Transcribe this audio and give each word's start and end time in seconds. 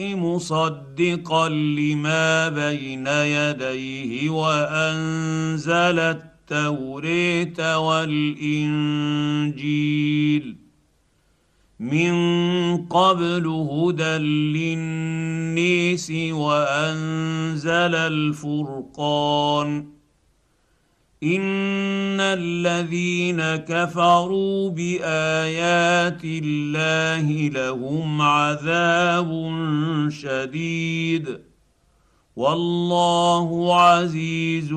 مصدقا 0.00 1.48
لما 1.48 2.48
بين 2.48 3.06
يديه 3.06 4.30
وأنزل 4.30 5.98
التوريت 5.98 7.60
والإنجيل. 7.60 8.96
من 11.80 12.12
قبل 12.86 13.46
هدى 13.46 14.18
للنيس 14.18 16.10
وأنزل 16.10 17.94
الفرقان. 17.94 19.95
ان 21.34 22.20
الذين 22.20 23.42
كفروا 23.56 24.70
بايات 24.70 26.24
الله 26.24 27.48
لهم 27.48 28.22
عذاب 28.22 29.50
شديد 30.10 31.38
والله 32.36 33.80
عزيز 33.80 34.72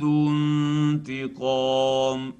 ذو 0.00 0.28
انتقام 0.90 2.39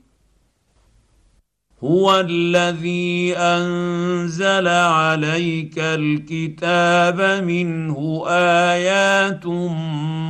هو 1.83 2.19
الذي 2.19 3.37
أنزل 3.37 4.67
عليك 4.67 5.73
الكتاب 5.77 7.43
منه 7.43 8.23
آيات 8.27 9.45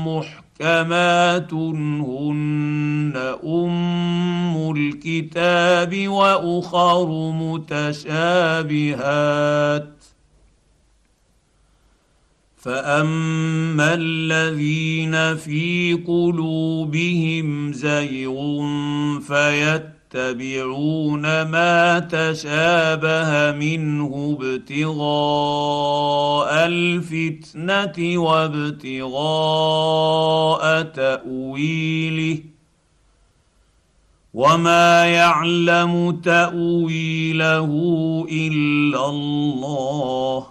محكمات 0.07 1.53
هن 1.53 3.13
أم 3.43 4.71
الكتاب 4.71 6.07
وأخر 6.07 7.31
متشابهات. 7.31 8.81
فأما 12.57 13.93
الذين 13.93 15.35
في 15.35 15.93
قلوبهم 16.07 17.73
زيغ 17.73 18.61
فيتبعون 19.19 20.00
يتبعون 20.15 21.41
ما 21.41 21.99
تشابه 21.99 23.51
منه 23.51 24.37
ابتغاء 24.41 24.87
الفتنة 26.67 28.17
وابتغاء 28.19 29.21
تأويله. 30.81 32.39
وما 34.33 35.05
يعلم 35.05 36.21
تأويله 36.23 37.71
إلا 38.31 39.09
الله. 39.09 40.50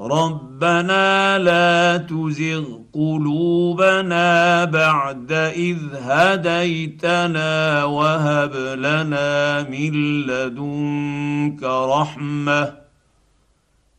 ربنا 0.00 1.38
لا 1.38 1.96
تزغ 1.96 2.64
قلوبنا 2.92 4.64
بعد 4.64 5.32
اذ 5.32 5.78
هديتنا 5.94 7.84
وهب 7.84 8.54
لنا 8.56 9.62
من 9.62 9.92
لدنك 10.26 11.62
رحمه 11.62 12.74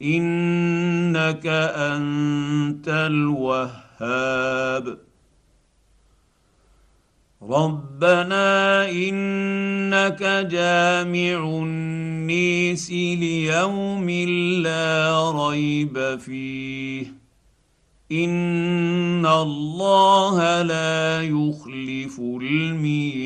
انك 0.01 1.47
انت 1.75 2.87
الوهاب 2.87 3.85
ربنا 7.49 8.89
انك 8.89 10.23
جامع 10.51 11.63
النيس 11.63 12.91
ليوم 12.91 14.09
لا 14.63 15.31
ريب 15.31 16.19
فيه 16.19 17.13
ان 18.11 19.25
الله 19.25 20.61
لا 20.61 21.21
يخلف 21.21 22.19
الميعاد 22.41 23.25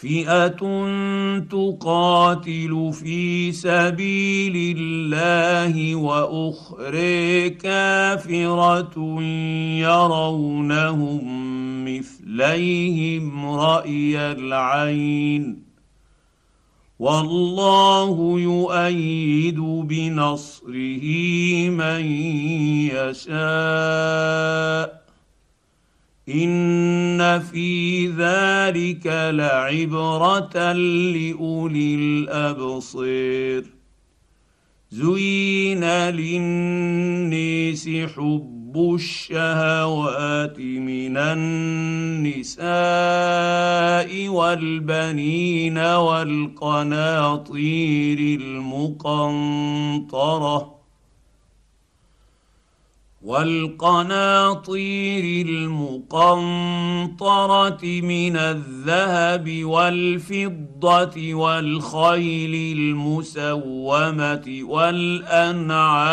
فئه 0.00 0.48
تقاتل 1.50 2.92
في 2.92 3.52
سبيل 3.52 4.76
الله 4.78 5.94
وأخرى 5.94 7.50
كافره 7.50 9.22
يرونهم 9.82 11.24
مثليهم 11.84 13.46
راي 13.46 14.32
العين 14.32 15.62
والله 16.98 18.40
يؤيد 18.40 19.60
بنصره 19.60 21.04
من 21.70 22.04
يشاء 22.94 24.18
ان 26.28 27.40
في 27.40 28.06
ذلك 28.06 29.06
لعبره 29.06 30.72
لاولي 30.72 31.94
الابصير 31.94 33.64
زين 34.90 35.84
للنيس 36.10 37.88
حب 37.88 38.58
حب 38.68 38.94
الشهوات 38.94 40.58
من 40.60 41.16
النساء 41.16 42.68
والبنين 44.28 45.78
والقناطير 45.78 46.98
المقنطره 48.40 49.58
والقناطير 53.28 55.24
المقنطرة 55.46 56.40
من 57.84 58.36
الذهب 58.36 59.64
والفضة 59.64 61.34
والخيل 61.34 62.78
المسومة 62.78 64.60
والأنعام 64.62 66.10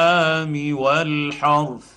والحرث. 0.78 1.88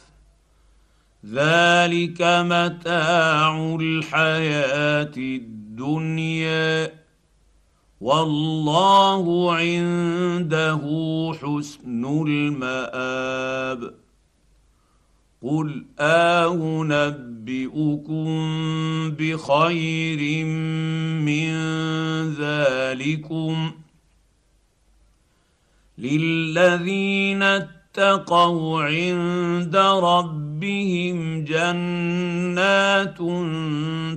ذلك 1.26 2.22
متاع 2.22 3.76
الحياة 3.80 5.12
الدنيا. 5.16 6.92
والله 8.00 9.54
عنده 9.54 10.82
حسن 11.42 12.04
المآب. 12.26 14.07
قل 15.42 15.84
أنبئكم 16.00 17.28
بخير 19.18 20.44
من 21.24 21.52
ذلكم 22.34 23.72
للذين 25.98 27.42
اتقوا 27.42 28.82
عند 28.82 29.76
ربهم 29.76 31.44
جنات 31.44 33.18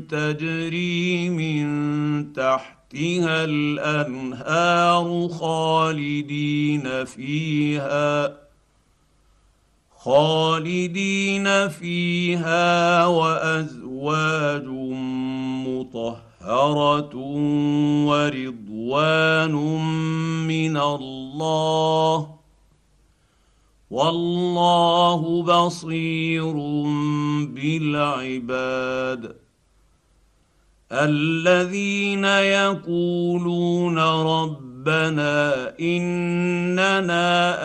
تجري 0.09 1.29
من 1.29 2.33
تحتها 2.33 3.43
الانهار 3.43 5.27
خالدين 5.27 7.05
فيها 7.05 8.41
خالدين 10.03 11.69
فيها 11.69 13.05
وأزواج 13.05 14.65
مطهرة 15.67 17.15
ورضوان 18.09 19.55
من 20.47 20.77
الله 20.77 22.29
والله 23.91 25.43
بصير 25.43 26.53
بالعباد. 27.53 29.35
الذين 30.91 32.25
يقولون 32.25 33.97
ربنا 34.81 35.73
إننا 35.79 37.57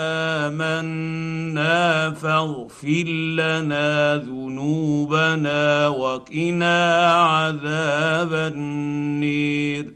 آمنا 0.47 2.11
فاغفر 2.11 3.05
لنا 3.09 4.17
ذنوبنا 4.17 5.89
وقنا 5.89 7.07
عذاب 7.13 8.33
النير. 8.35 9.95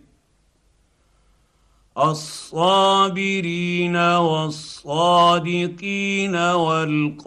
الصابرين 1.99 3.96
والصادقين 3.96 4.76
والقانتين 6.37 7.19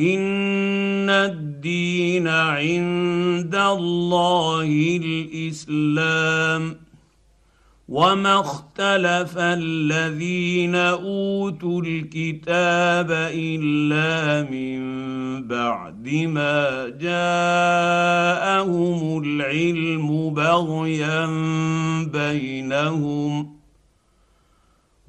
ان 0.00 1.10
الدين 1.10 2.28
عند 2.28 3.54
الله 3.54 4.98
الاسلام 5.02 6.76
وما 7.88 8.40
اختلف 8.40 9.38
الذين 9.38 10.74
اوتوا 10.74 11.82
الكتاب 11.82 13.10
الا 13.34 14.50
من 14.50 14.80
بعد 15.46 16.08
ما 16.08 16.88
جاءهم 17.00 18.42
العلم 19.22 20.34
بغيا 20.34 21.26
بينهم 22.04 23.59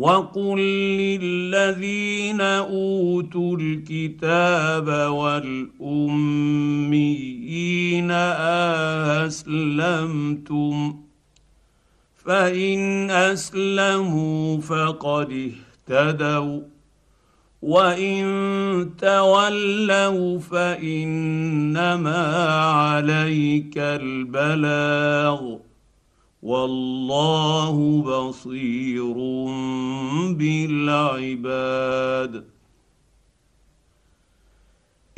وقل 0.00 0.58
للذين 0.96 2.40
اوتوا 2.40 3.56
الكتاب 3.60 4.88
والاميين 5.12 6.20
اسلمتم 9.26 10.96
فان 12.24 13.10
اسلموا 13.10 14.60
فقد 14.60 15.52
اهتدوا 15.88 16.60
وان 17.62 18.90
تولوا 18.98 20.38
فانما 20.38 22.26
عليك 22.62 23.78
البلاغ 23.78 25.69
والله 26.42 28.02
بصير 28.02 29.14
بالعباد. 30.34 32.44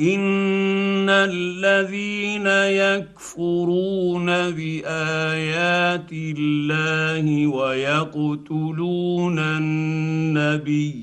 إن 0.00 1.08
الذين 1.08 2.46
يكفرون 2.46 4.26
بآيات 4.26 6.12
الله 6.12 7.46
ويقتلون 7.46 9.38
النبيين 9.38 11.02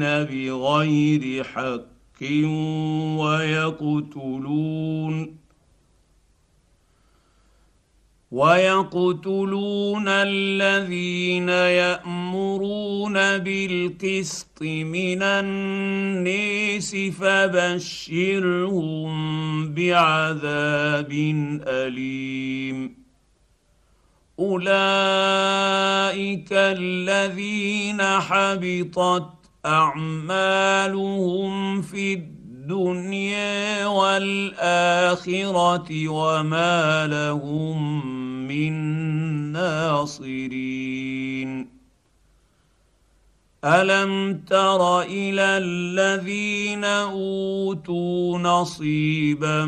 بغير 0.00 1.44
حق 1.44 2.22
ويقتلون 3.20 5.36
ويقتلون 8.36 10.08
الذين 10.08 11.48
يأمرون 11.48 13.14
بالقسط 13.38 14.62
من 14.62 15.22
النيس 15.22 16.96
فبشرهم 17.20 19.08
بعذاب 19.74 21.12
أليم. 21.66 23.06
أولئك 24.38 24.66
الذين 26.52 28.02
حبطت 28.02 29.32
أعمالهم 29.66 31.12
في 31.82 32.35
الدنيا 32.66 33.86
والآخرة 33.86 35.28
وما 36.08 37.06
لهم 37.06 38.06
من 38.48 38.72
ناصرين. 39.52 41.06
ألم 43.64 44.42
تر 44.46 45.00
إلى 45.02 45.42
الذين 45.42 46.84
أوتوا 46.84 48.38
نصيبا 48.38 49.64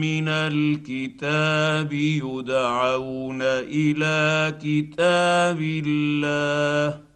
من 0.00 0.28
الكتاب 0.28 1.92
يدعون 1.92 3.42
إلى 3.42 4.54
كتاب 4.62 5.60
الله 5.60 7.11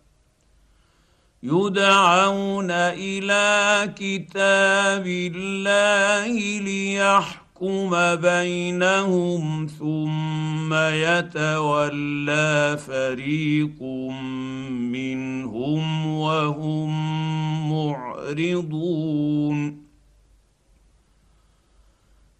يدعون 1.43 2.71
إلى 2.71 3.93
كتاب 3.97 5.07
الله 5.07 6.61
ليحكم 6.61 8.17
بينهم 8.17 9.67
ثم 9.79 10.75
يتولى 10.75 12.79
فريق 12.87 13.83
منهم 14.71 16.07
وهم 16.07 16.91
معرضون. 17.73 19.86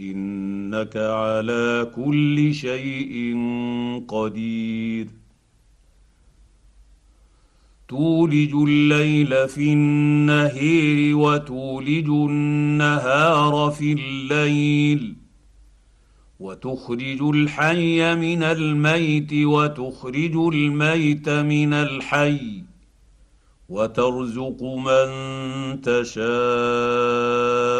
إنك 0.00 0.96
على 0.96 1.90
كل 1.96 2.54
شيء 2.54 3.36
قدير. 4.08 5.06
تولج 7.88 8.54
الليل 8.54 9.48
في 9.48 9.72
النهير 9.72 11.16
وتولج 11.16 12.08
النهار 12.08 13.70
في 13.70 13.92
الليل 13.92 15.14
وتخرج 16.40 17.22
الحي 17.22 18.14
من 18.14 18.42
الميت 18.42 19.32
وتخرج 19.32 20.36
الميت 20.36 21.28
من 21.28 21.72
الحي 21.72 22.62
وترزق 23.68 24.62
من 24.62 25.10
تشاء. 25.80 27.49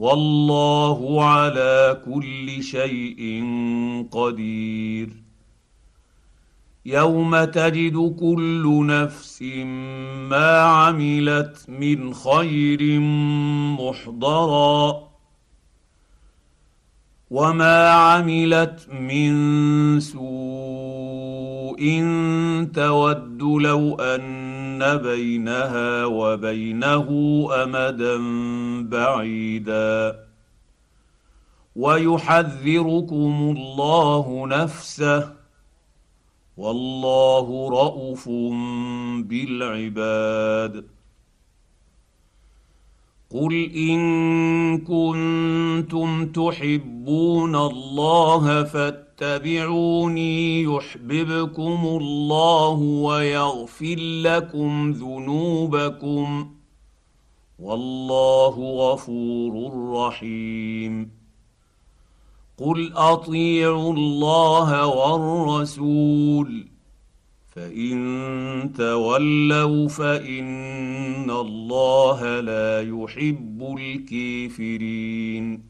والله 0.00 1.24
على 1.24 2.02
كل 2.04 2.62
شيء 2.62 3.44
قدير. 4.10 5.08
يوم 6.86 7.44
تجد 7.44 8.16
كل 8.20 8.86
نفس 8.86 9.42
ما 10.30 10.60
عملت 10.60 11.66
من 11.68 12.14
خير 12.14 13.00
محضرا. 13.80 15.10
وما 17.30 17.90
عملت 17.90 18.88
من 18.92 20.00
سوء 20.00 21.80
تود 22.74 23.42
لو 23.42 23.94
أن 23.94 24.49
بينها 24.96 26.04
وبينه 26.04 27.08
أمدا 27.52 28.16
بعيدا. 28.88 30.16
ويحذركم 31.76 33.56
الله 33.56 34.46
نفسه 34.46 35.32
والله 36.56 37.70
رءوف 37.70 38.28
بالعباد. 39.28 40.84
قل 43.30 43.70
إن 43.74 44.00
كنتم 44.78 46.32
تحبون 46.32 47.56
الله 47.56 48.64
فاتقوا 48.64 49.09
فاتبعوني 49.20 50.62
يحببكم 50.62 51.80
الله 52.00 52.78
ويغفر 52.80 53.96
لكم 53.98 54.90
ذنوبكم 54.90 56.50
والله 57.58 58.54
غفور 58.58 59.72
رحيم 59.92 61.10
قل 62.58 62.92
أطيعوا 62.96 63.92
الله 63.92 64.86
والرسول 64.86 66.66
فإن 67.54 68.72
تولوا 68.76 69.88
فإن 69.88 71.30
الله 71.30 72.40
لا 72.40 72.80
يحب 72.80 73.76
الكافرين 73.78 75.69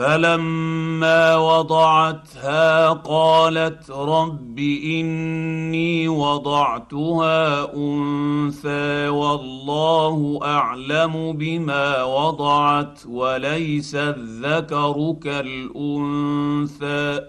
فلما 0.00 1.36
وضعتها 1.36 2.88
قالت 2.90 3.90
رب 3.90 4.58
إني 4.84 6.08
وضعتها 6.08 7.74
أنثى 7.74 9.08
والله 9.08 10.40
أعلم 10.42 11.32
بما 11.32 12.04
وضعت 12.04 13.06
وليس 13.06 13.94
الذكر 13.94 15.16
كالأنثى. 15.22 17.20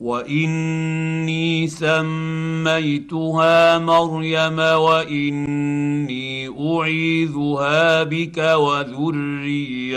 واني 0.00 1.66
سميتها 1.66 3.08
مريم 3.78 4.58
واني 4.58 6.48
اعيذها 6.48 8.02
بك 8.02 8.38
وذريتها 8.38 9.96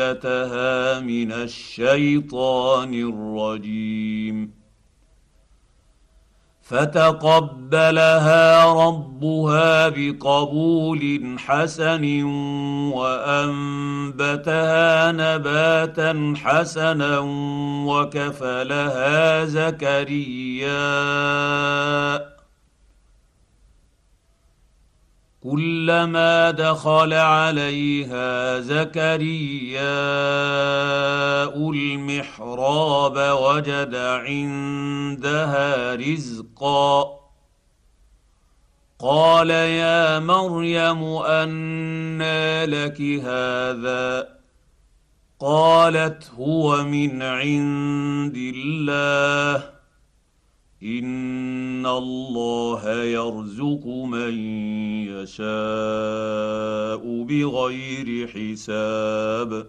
من 0.99 1.31
الشيطان 1.31 2.93
الرجيم 2.93 4.60
فتقبلها 6.71 8.43
ربها 8.87 9.89
بقبول 9.89 11.35
حسن 11.37 12.23
وأنبتها 12.93 14.51
نباتا 15.11 16.33
حسنا 16.43 17.19
وكفلها 17.87 19.45
زكريا. 19.45 20.71
كلما 25.43 26.51
دخل 26.51 27.13
عليها 27.13 28.59
زكرياء 28.59 29.81
المحراب 31.71 33.17
وجد 33.17 33.95
عندها 33.95 35.95
رزقا. 35.95 37.19
قال 38.99 39.49
يا 39.49 40.19
مريم 40.19 41.03
أنى 41.25 42.65
لك 42.65 43.01
هذا؟ 43.01 44.27
قالت 45.39 46.31
هو 46.37 46.83
من 46.83 47.21
عند 47.21 48.37
الله. 48.37 49.70
ان 50.83 51.85
الله 51.85 53.03
يرزق 53.03 53.87
من 53.87 54.33
يشاء 55.07 55.43
بغير 57.23 58.27
حساب. 58.27 59.67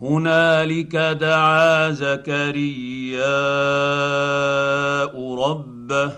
هنالك 0.00 0.96
دعا 0.96 1.90
زكرياء 1.90 3.24
ربه. 5.34 6.12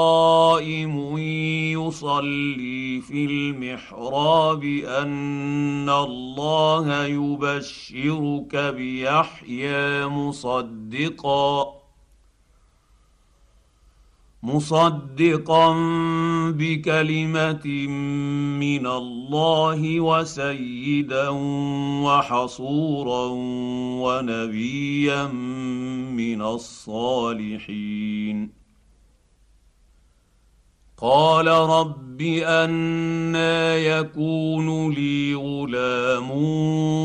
يصلي 1.77 3.01
في 3.01 3.25
المحراب 3.25 4.63
أن 4.63 5.89
الله 5.89 7.05
يبشرك 7.05 8.55
بيحيى 8.55 10.05
مصدقا. 10.05 11.82
مصدقا 14.43 15.73
بكلمة 16.51 17.67
من 18.59 18.87
الله 18.87 19.99
وسيدا 19.99 21.29
وحصورا 22.03 23.27
ونبيا 24.03 25.27
من 26.11 26.41
الصالحين. 26.41 27.83
قال 30.97 31.47
رب 31.47 32.21
أنا 32.21 33.75
يكون 33.75 34.93
لي 34.93 35.35
غلام 35.35 36.31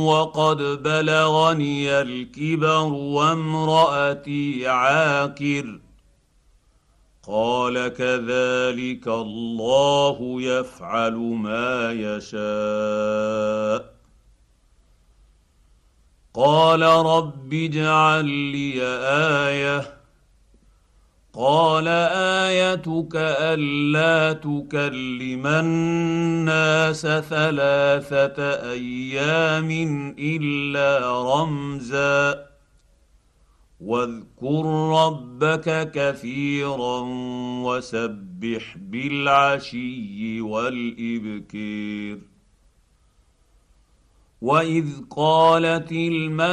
وقد 0.07 0.83
بلغني 0.83 2.01
الكبر 2.01 2.93
وامرأتي 2.93 4.69
عاكر 4.69 5.88
قال 7.29 7.89
كذلك 7.89 9.09
الله 9.09 10.43
يفعل 10.43 11.15
ما 11.15 11.93
يشاء. 11.93 13.95
قال 16.35 16.83
رب 16.83 17.55
اجعل 17.55 18.25
لي 18.25 18.83
إيه. 18.83 19.99
قال 21.35 21.89
ايتك 21.89 23.13
الا 23.15 24.33
تكلم 24.33 25.47
الناس 25.47 27.07
ثلاثة 27.07 28.43
أيام 28.73 29.71
الا 30.19 31.23
رمزا. 31.23 32.48
واذكر 33.81 34.65
ربك 35.05 35.91
كثيرا 35.91 37.01
وسبح 37.65 38.77
بالعشي 38.77 40.41
والإبكير. 40.41 42.19
وإذ 44.41 44.87
قالت 45.11 45.93
الملائكة 45.93 46.51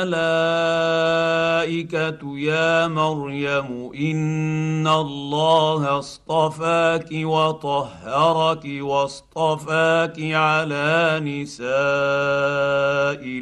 يا 2.38 2.88
مريم 2.88 3.92
إن 3.94 4.88
الله 4.88 6.00
اصطفاك 6.00 7.08
وطهرك 7.12 8.66
واصطفاك 8.66 10.20
على 10.20 11.20
نساء 11.24 11.66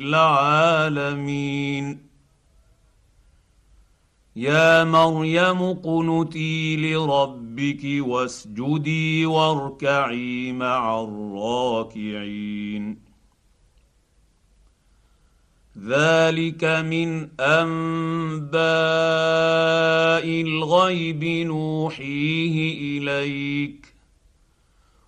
العالمين. 0.04 1.74
يا 4.36 4.84
مريم 4.84 5.64
اقنتي 5.64 6.76
لربك 6.76 8.08
واسجدي 8.08 9.26
واركعي 9.26 10.52
مع 10.52 11.02
الراكعين. 11.02 13.00
ذلك 15.78 16.64
من 16.64 17.30
أنباء 17.40 18.54
الغيب 20.42 21.24
نوحيه 21.24 23.00
إليك. 23.00 23.93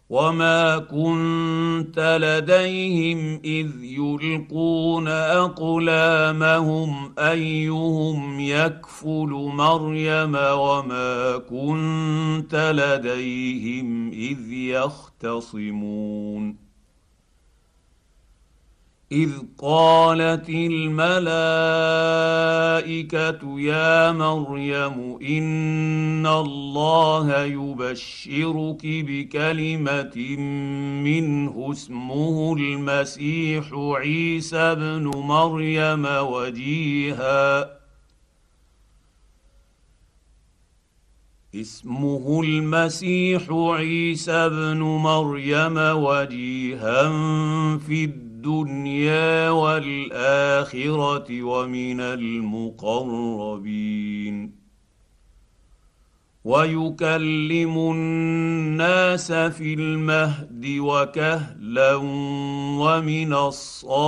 وما 0.09 0.77
كنت 0.77 2.17
لديهم 2.21 3.41
اذ 3.45 3.83
يلقون 3.83 5.07
اقلامهم 5.07 7.13
ايهم 7.19 8.39
يكفل 8.39 9.49
مريم 9.53 10.35
وما 10.35 11.37
كنت 11.37 12.55
لديهم 12.55 14.11
اذ 14.11 14.53
يختصمون 14.53 16.64
اذ 19.15 19.32
قالت 19.58 20.49
الملائكه 20.49 20.99
يا 23.60 24.12
مريم 24.12 25.17
ان 25.21 26.28
الله 26.28 27.43
يبشرك 27.43 28.82
بكلمه 28.84 30.38
منه 31.08 31.71
اسمه 31.71 32.56
المسيح 32.60 33.65
عيسى 33.73 34.58
ابن 34.58 35.08
مريم 35.08 36.06
وجيها. 36.06 37.75
اسمه 41.56 42.41
المسيح 42.43 43.41
عيسى 43.51 44.32
ابن 44.32 44.80
مريم 44.82 45.78
وجيها 45.78 47.10
في 47.78 48.04
الدنيا 48.04 48.24
الدنيا 48.45 49.49
والآخرة 49.49 51.43
ومن 51.43 51.99
المقربين. 51.99 53.15
ويكلم 56.45 57.77
الناس 57.77 59.31
في 59.31 59.73
المهد 59.73 60.65
وكهلا 60.79 61.95
ومن 62.79 63.34
الصالحين. 63.34 64.05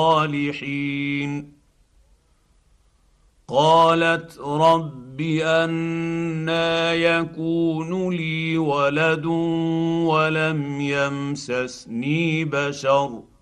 قالت 3.47 4.39
رب 4.39 5.21
أنا 5.41 6.93
يكون 6.93 8.15
لي 8.15 8.58
ولد 8.58 9.26
ولم 10.06 10.82
يمسسني 10.82 12.45
بشر. 12.45 13.37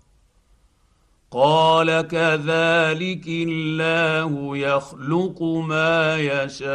قال 1.36 2.00
كذلك 2.00 3.28
الله 3.28 4.56
يخلق 4.56 5.42
ما 5.42 6.16
يشاء. 6.16 6.66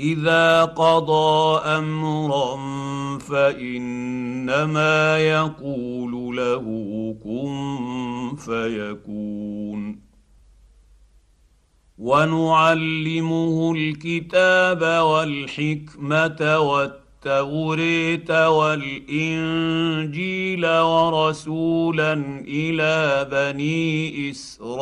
إذا 0.00 0.64
قضى 0.64 1.58
أمرا 1.58 2.56
فإنما 3.18 5.18
يقول 5.18 6.36
له 6.36 6.64
كن 7.24 8.36
فيكون. 8.36 10.06
ونعلمه 11.98 13.72
الكتاب 13.76 15.02
والحكمة 15.02 16.58
والتقوى 16.58 17.05
التوريت 17.26 18.30
والإنجيل 18.30 19.06
ورسولا 20.66 22.12
إلى 22.48 23.28
بني 23.30 24.30
إسرائيل. 24.30 24.76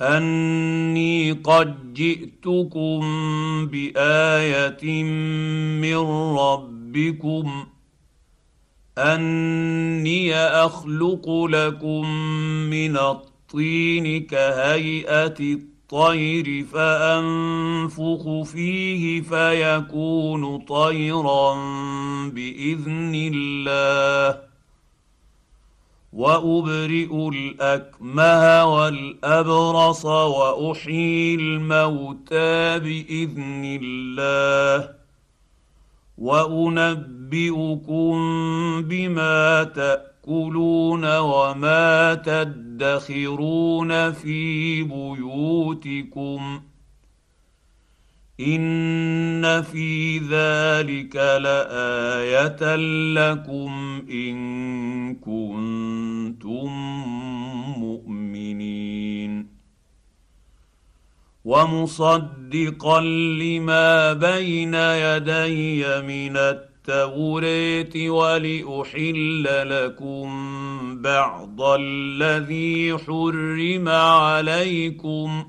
أني 0.00 1.32
قد 1.32 1.94
جئتكم 1.94 3.00
بآية 3.66 5.02
من 5.82 5.96
ربكم. 6.38 7.66
أني 8.98 10.34
أخلق 10.36 11.44
لكم 11.44 12.10
من 12.70 12.96
الطين 12.96 14.26
كهيئة 14.26 15.58
الطير 15.92 16.64
فأنفخ 16.64 18.42
فيه 18.42 19.20
فيكون 19.20 20.58
طيرا 20.58 21.54
بإذن 22.28 23.30
الله. 23.34 24.40
وأبرئ 26.12 27.28
الأكمه 27.28 28.64
والأبرص 28.64 30.04
وأحيي 30.04 31.34
الموتى 31.34 32.78
بإذن 32.78 33.78
الله. 33.82 34.88
وأنبئكم 36.18 38.14
بما 38.82 39.64
تأكلون 40.24 41.18
وما 41.18 42.14
تدخرون 42.14 44.12
في 44.12 44.82
بيوتكم 44.82 46.62
إن 48.40 49.62
في 49.62 50.18
ذلك 50.18 51.16
لآية 51.16 52.76
لكم 53.14 54.02
إن 54.10 55.14
كنتم 55.14 56.70
مؤمنين 57.78 59.46
ومصدقا 61.44 63.00
لما 63.00 64.12
بين 64.12 64.74
يدي 64.74 66.00
من 66.00 66.36
التوراة 66.36 66.69
التوراه 66.90 68.10
ولأحل 68.10 69.44
لكم 69.70 70.28
بعض 71.02 71.62
الذي 71.62 72.98
حرم 72.98 73.88
عليكم 73.88 75.44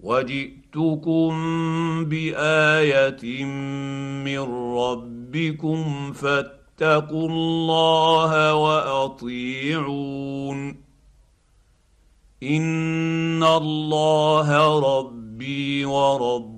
وجئتكم 0.00 1.34
بآية 2.04 3.44
من 4.24 4.38
ربكم 4.78 6.12
فاتقوا 6.12 7.28
الله 7.28 8.54
وأطيعون 8.54 10.06
إن 12.42 13.42
الله 13.42 14.78
ربي 14.98 15.84
وربكم 15.84 16.55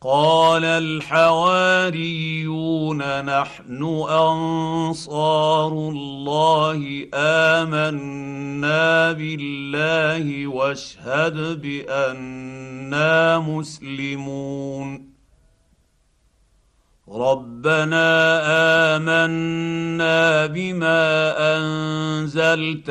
قال 0.00 0.64
الحواريون 0.64 1.24
نحن 3.24 3.82
أنصار 4.08 5.72
الله 5.72 7.08
آمنا 7.14 9.12
بالله 9.12 10.46
واشهد 10.46 11.60
بانا 11.62 13.38
مسلمون. 13.38 15.08
ربنا 17.08 18.40
آمنا 18.96 20.46
بما 20.46 21.34
أنزلت 21.56 22.90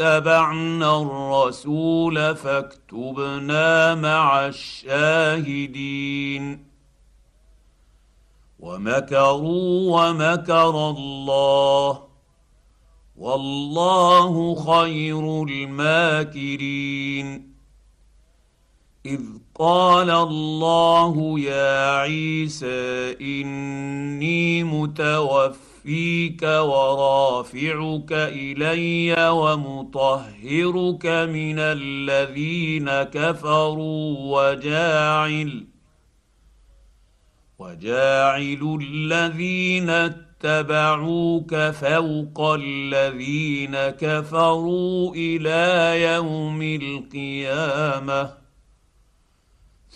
واتبعنا 0.00 1.02
الرسول 1.02 2.36
فاكتبنا 2.36 3.94
مع 3.94 4.46
الشاهدين. 4.46 5.86
ومكروا 8.60 10.08
ومكر 10.08 10.90
الله. 10.90 12.02
والله 13.16 14.54
خير 14.54 15.42
الماكرين. 15.42 17.26
إذ 19.06 19.20
قال 19.54 20.10
الله 20.10 21.40
يا 21.40 21.96
عيسى 21.96 23.16
إني 23.20 24.64
متوفيك 25.86 26.42
ورافعك 26.42 28.12
الي 28.12 29.30
ومطهرك 29.30 31.06
من 31.06 31.58
الذين 31.58 32.90
كفروا 33.02 34.16
وجاعل 34.18 35.66
وجاعل 37.58 38.78
الذين 38.82 39.90
اتبعوك 39.90 41.54
فوق 41.56 42.40
الذين 42.40 43.76
كفروا 43.76 45.14
إلى 45.14 46.02
يوم 46.02 46.62
القيامه 46.62 48.45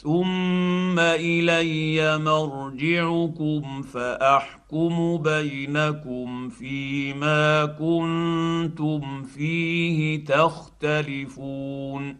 ثم 0.03 0.99
الي 0.99 2.19
مرجعكم 2.19 3.83
فاحكم 3.83 5.17
بينكم 5.17 6.49
فيما 6.49 7.67
كنتم 7.67 9.23
فيه 9.23 10.25
تختلفون 10.25 12.17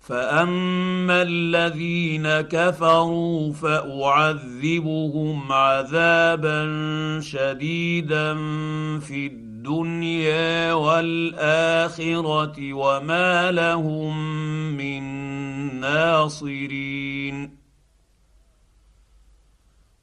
فاما 0.00 1.22
الذين 1.22 2.28
كفروا 2.40 3.52
فاعذبهم 3.52 5.52
عذابا 5.52 6.60
شديدا 7.20 8.34
في 8.98 9.26
الدنيا 9.26 9.47
الدنيا 9.68 10.72
والآخرة 10.72 12.72
وما 12.72 13.50
لهم 13.50 14.16
من 14.76 15.02
ناصرين. 15.80 17.58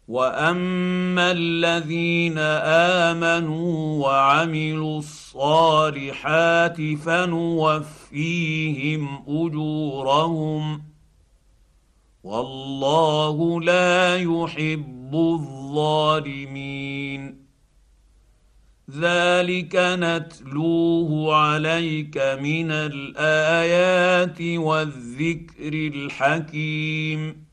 وأما 0.07 1.31
الذين 1.31 2.37
آمنوا 3.07 4.07
وعملوا 4.07 4.99
الصالحات 4.99 6.95
فنوفيهم 6.95 9.23
أجورهم. 9.27 10.83
والله 12.23 13.61
لا 13.61 14.17
يحب 14.17 15.15
الظالمين. 15.15 17.44
ذلك 18.91 19.75
نتلوه 19.75 21.35
عليك 21.35 22.17
من 22.17 22.71
الايات 22.71 24.41
والذكر 24.41 25.73
الحكيم 25.73 27.45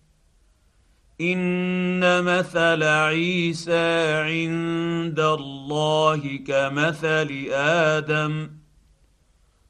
ان 1.21 2.25
مثل 2.25 2.83
عيسى 2.83 4.13
عند 4.15 5.21
الله 5.21 6.37
كمثل 6.47 7.47
آدم 7.53 8.51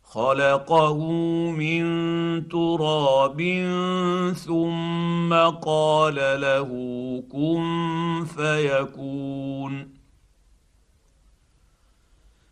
خلقه 0.02 0.98
من 1.50 1.84
تراب 2.48 3.40
ثم 4.36 5.34
قال 5.62 6.14
له 6.40 6.68
كن 7.32 8.24
فيكون 8.36 10.01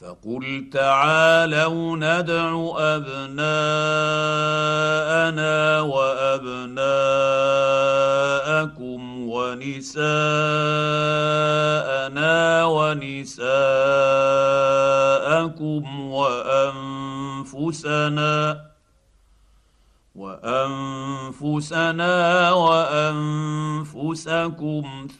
فقل 0.00 0.70
تعالوا 0.72 1.96
ندع 1.96 2.72
ابناءنا 2.78 3.40
وابناءكم 5.80 6.88
ونساءنا 9.28 10.04
ونساءكم 12.64 13.40
وانفسنا 17.44 17.98
وأنفسنا 20.18 22.16
وأنفسكم 22.52 23.88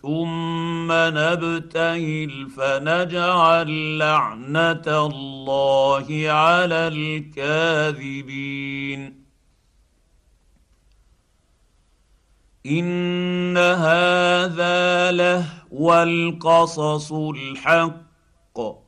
ثم 0.02 0.92
نبتهل 0.92 2.50
فنجعل 2.56 3.98
لعنة 3.98 4.82
الله 4.86 6.06
على 6.28 6.88
الكاذبين. 6.88 8.48
إن 12.66 13.56
هذا 13.56 15.12
لهو 15.12 16.02
القصص 16.02 17.12
الحق. 17.12 18.87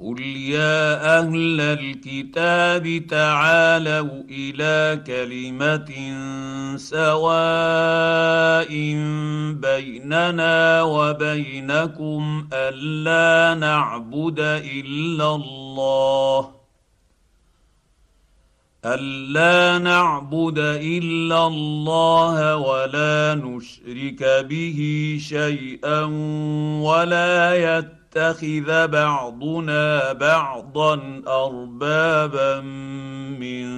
قل 0.00 0.20
يا 0.36 1.18
أهل 1.18 1.60
الكتاب 1.60 3.06
تعالوا 3.06 4.22
إلى 4.30 5.02
كلمه 5.06 5.90
سواء 6.76 8.68
بيننا 9.60 10.82
وبينكم 10.82 12.48
الا 12.52 13.54
نعبد 13.60 14.40
الا 14.40 15.34
الله 15.34 16.50
الا 18.84 19.78
نعبد 19.78 20.58
الا 20.58 21.46
الله 21.46 22.56
ولا 22.56 23.34
نشرك 23.34 24.46
به 24.48 24.78
شيئا 25.20 26.04
ولا 26.82 27.54
يتبع 27.78 27.99
يتخذ 28.16 28.88
بعضنا 28.88 30.12
بعضا 30.12 31.22
اربابا 31.26 32.60
من 33.40 33.68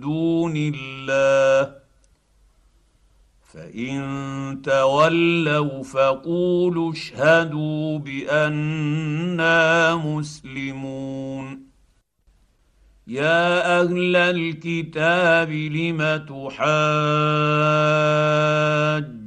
دون 0.00 0.54
الله 0.56 1.74
فان 3.52 4.62
تولوا 4.64 5.82
فقولوا 5.82 6.92
اشهدوا 6.92 7.98
بانا 7.98 9.94
مسلمون 9.96 11.62
يا 13.06 13.80
أهل 13.80 14.16
الكتاب 14.16 15.50
لم 15.50 16.16
تحاج 16.28 16.62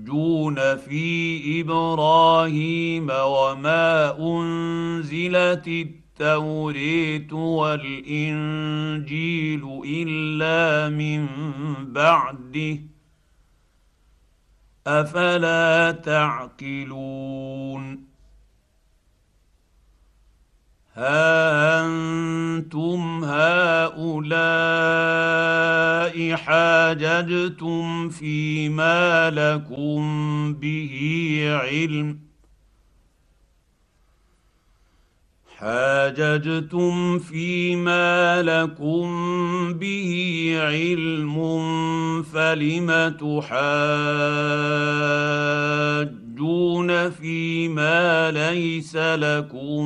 يحجون 0.06 0.78
في 0.78 1.62
إبراهيم 1.62 3.10
وما 3.10 4.18
انزلت 4.20 5.68
التوريت 5.68 7.34
والانجيل 7.34 8.22
الا 9.86 10.89
من 10.89 11.28
بعده 11.94 12.80
افلا 14.88 15.91
تعقلون 15.91 17.86
ها 20.95 21.86
أنتم 21.86 23.23
هؤلاء 23.23 24.15
حاججتم 26.36 28.10
فيما 28.10 29.29
لكم 29.29 30.53
به 30.53 31.47
علم؟ 31.62 32.19
حاججتم 35.58 37.19
فيما 37.19 38.41
لكم 38.41 39.08
به 39.73 40.55
علم 40.60 41.36
فلم 42.23 42.89
تحاجون 46.36 47.10
فيما 47.10 48.32
ليس 48.32 48.95
لكم 48.95 49.84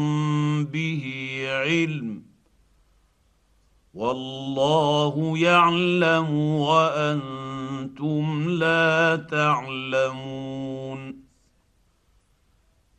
به 0.66 1.04
علم 1.48 2.24
والله 3.94 5.38
يعلم 5.38 6.34
وأنتم 6.60 8.50
لا 8.50 9.16
تعلمون 9.32 11.09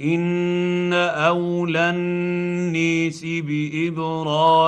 ان 0.00 0.92
اولى 0.92 1.90
النيس 1.90 3.24
بابراهيم 3.24 4.58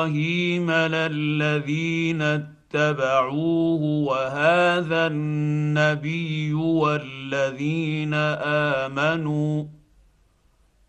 للذين 0.71 2.23
اتبعوه 2.23 3.83
وهذا 3.83 5.07
النبي 5.07 6.55
والذين 6.55 8.15
امنوا 8.85 9.65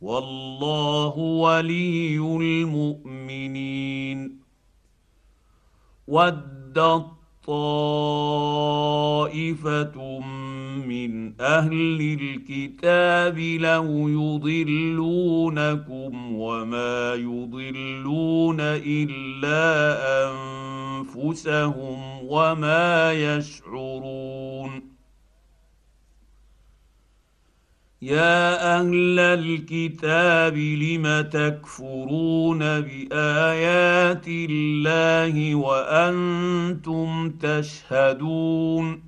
والله 0.02 1.18
ولي 1.18 2.18
المؤمنين 2.18 3.70
ودت 6.08 7.06
طائفه 7.48 7.90
من 10.88 11.42
أهل 11.42 12.18
الكتاب 12.22 13.40
لو 13.40 14.10
يضلونكم 14.10 16.36
وما 16.36 17.14
يضلون 17.14 18.58
إلا 18.60 19.98
أنفسهم 20.30 22.24
وما 22.24 23.14
يشعرون. 23.14 24.90
يا 28.02 28.80
أهل 28.80 29.20
الكتاب 29.20 30.58
لم 30.58 31.22
تكفرون 31.22 32.60
بآيات 32.60 34.28
الله 34.28 35.56
وأنتم 35.56 37.30
تشهدون؟ 37.30 38.99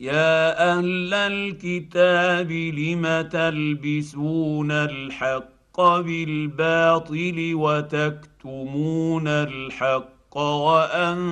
يا 0.00 0.72
أهل 0.72 1.14
الكتاب 1.14 2.50
لم 2.52 3.28
تلبسون 3.28 4.70
الحق 4.70 5.80
بالباطل 5.80 7.52
وتكتمون 7.54 9.28
الحق 9.28 10.36
وأنتم 10.36 11.30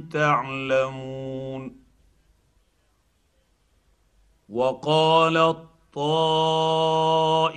تعلمون 0.00 1.76
وقالت 4.48 5.69
طائفه 5.94 7.56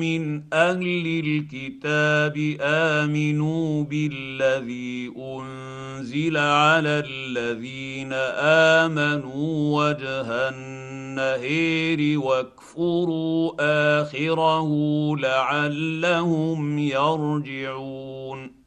من 0.00 0.42
أهل 0.52 1.22
الكتاب 1.24 2.56
امنوا 2.60 3.84
بالذي 3.84 5.12
انزل 5.18 6.36
على 6.36 7.04
الذين 7.06 8.12
امنوا 8.82 9.80
وجه 9.80 10.48
النهير 10.48 12.20
واكفروا 12.20 13.52
اخره 14.00 14.70
لعلهم 15.16 16.78
يرجعون 16.78 18.59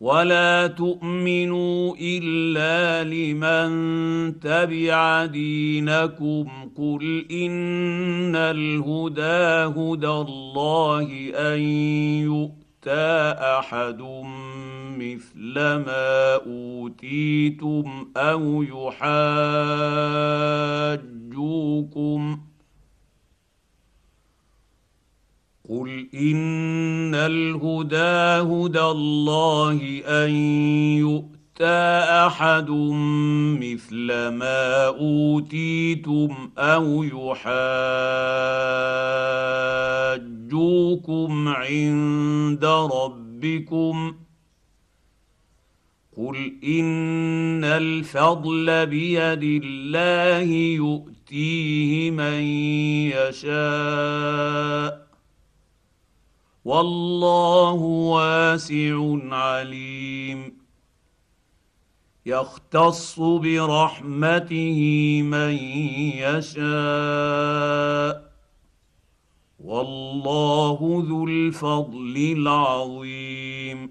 ولا 0.00 0.66
تؤمنوا 0.66 1.96
الا 2.00 3.04
لمن 3.04 4.40
تبع 4.40 5.26
دينكم 5.26 6.46
قل 6.76 7.26
ان 7.30 8.36
الهدى 8.36 9.74
هدى 9.80 10.08
الله 10.08 11.32
ان 11.34 11.60
يؤتى 12.22 13.34
احد 13.58 14.02
مثل 14.98 15.54
ما 15.54 16.34
اوتيتم 16.34 18.12
أو 18.16 18.62
يحاجوكم 18.62 19.28
قل 25.68 26.08
ان 26.14 27.14
الهدى 27.14 28.48
هدى 28.52 28.80
الله 28.80 30.02
ان 30.06 30.30
يؤتى 30.96 31.78
احد 32.26 32.70
مثل 33.60 34.06
ما 34.28 34.86
اوتيتم 34.86 36.50
أو 36.58 37.02
يحاجوكم 37.02 37.48
عند 41.48 42.64
ربكم 42.64 44.14
قل 46.16 46.36
ان 46.64 47.64
الفضل 47.64 48.86
بيد 48.86 49.62
الله 49.64 50.42
يؤتيه 50.76 52.10
من 52.10 52.42
يشاء 53.12 55.07
والله 56.68 57.72
واسع 57.72 59.18
عليم. 59.22 60.58
يختص 62.26 63.20
برحمته 63.20 64.80
من 65.22 65.54
يشاء. 66.14 66.72
والله 69.64 71.04
ذو 71.08 71.28
الفضل 71.28 72.34
العظيم. 72.36 73.90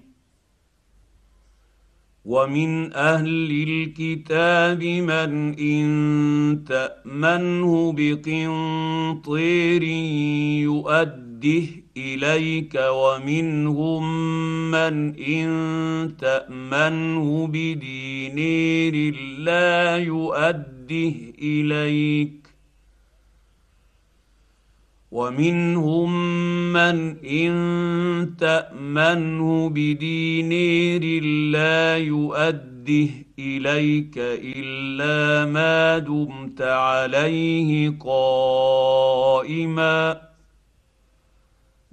ومن 2.24 2.92
أهل 2.92 3.64
الكتاب 3.68 4.82
من 4.84 5.58
إن 5.58 6.64
تأمنه 6.68 7.92
بقنطير 7.96 9.82
يؤده 10.62 11.87
إليك 11.98 12.80
ومنهم 12.90 14.02
من 14.70 15.20
إن 15.20 16.16
تأمنه 16.20 17.46
بدينير 17.46 19.14
لا 19.38 19.96
يؤده 19.96 21.14
إليك. 21.42 22.48
ومنهم 25.10 26.12
من 26.72 27.16
إن 27.24 28.34
تأمنه 28.38 29.68
بدينير 29.68 31.22
لا 31.52 31.96
يؤده 31.96 33.08
إليك 33.38 34.14
إلا 34.18 35.50
ما 35.52 35.98
دمت 35.98 36.62
عليه 36.62 37.98
قائما. 38.00 38.88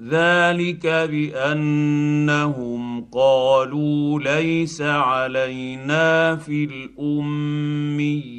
ذلك 0.01 0.87
بانهم 0.87 3.01
قالوا 3.01 4.19
ليس 4.19 4.81
علينا 4.81 6.35
في 6.35 6.63
الاميين 6.63 8.33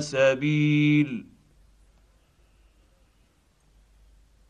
سبيل. 0.00 1.26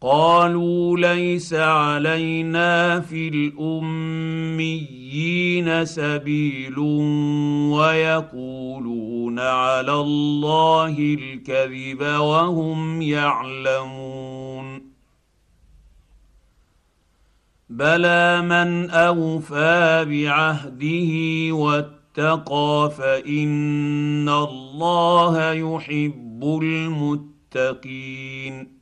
قالوا 0.01 0.99
ليس 0.99 1.55
علينا 1.55 3.01
في 3.01 3.29
الاميين 3.29 4.25
سبيل 5.85 6.79
ويقولون 7.69 9.39
على 9.39 9.93
الله 9.93 10.99
الكذب 10.99 12.01
وهم 12.01 13.03
يعلمون. 13.03 14.12
بلى 17.73 18.43
من 18.43 18.91
اوفى 18.91 20.05
بعهده 20.09 21.13
واتقى 21.55 22.91
فان 22.99 24.29
الله 24.29 25.53
يحب 25.53 26.59
المتقين 26.63 28.82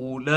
اولئك 0.00 0.30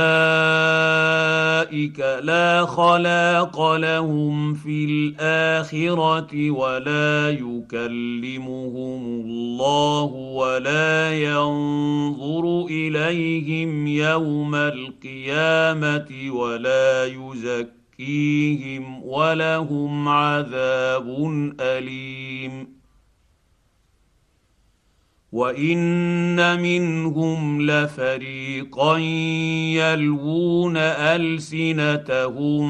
لا 2.23 2.65
خلاق 2.65 3.75
لهم 3.75 4.53
في 4.53 4.85
الاخره 4.85 6.51
ولا 6.51 7.29
يكلمهم 7.29 9.05
الله 9.05 10.03
ولا 10.13 11.13
ينظر 11.13 12.65
اليهم 12.65 13.87
يوم 13.87 14.55
القيامه 14.55 16.31
ولا 16.31 17.05
يزكيهم 17.05 19.03
ولهم 19.03 20.07
عذاب 20.09 21.07
اليم 21.59 22.82
وان 25.33 26.61
منهم 26.61 27.61
لفريقا 27.61 28.97
يلوون 29.77 30.77
السنتهم 31.17 32.65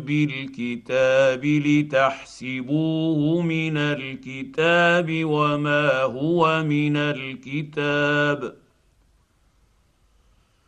بالكتاب 0.00 1.44
لتحسبوه 1.44 3.42
من 3.42 3.76
الكتاب 3.76 5.24
وما 5.24 6.02
هو 6.02 6.62
من 6.62 6.96
الكتاب 6.96 8.54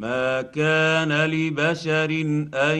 ما 0.00 0.42
كان 0.42 1.12
لبشر 1.30 2.10
ان 2.54 2.78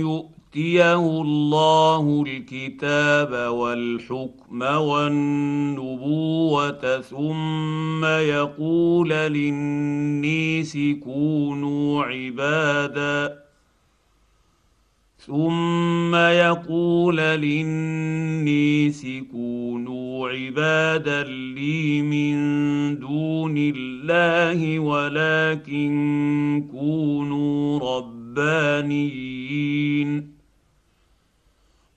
يؤتيه 0.00 1.20
الله 1.20 2.24
الكتاب 2.26 3.52
والحكم 3.52 4.62
والنبوه 4.62 6.40
ثم 7.00 8.04
يقول 8.04 9.08
للنيس 9.08 10.78
كونوا 11.04 12.04
عبادا 12.04 13.47
ثم 15.28 16.14
يقول 16.14 17.16
للنيس 17.16 19.06
كونوا 19.32 20.28
عبادا 20.28 21.22
لي 21.24 22.02
من 22.02 22.36
دون 22.98 23.54
الله 23.58 24.78
ولكن 24.78 26.64
كونوا 26.72 27.78
ربانيين 27.98 29.18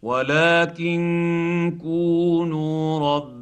ولكن 0.01 1.77
كونوا 1.81 2.99
ربانيين 2.99 3.40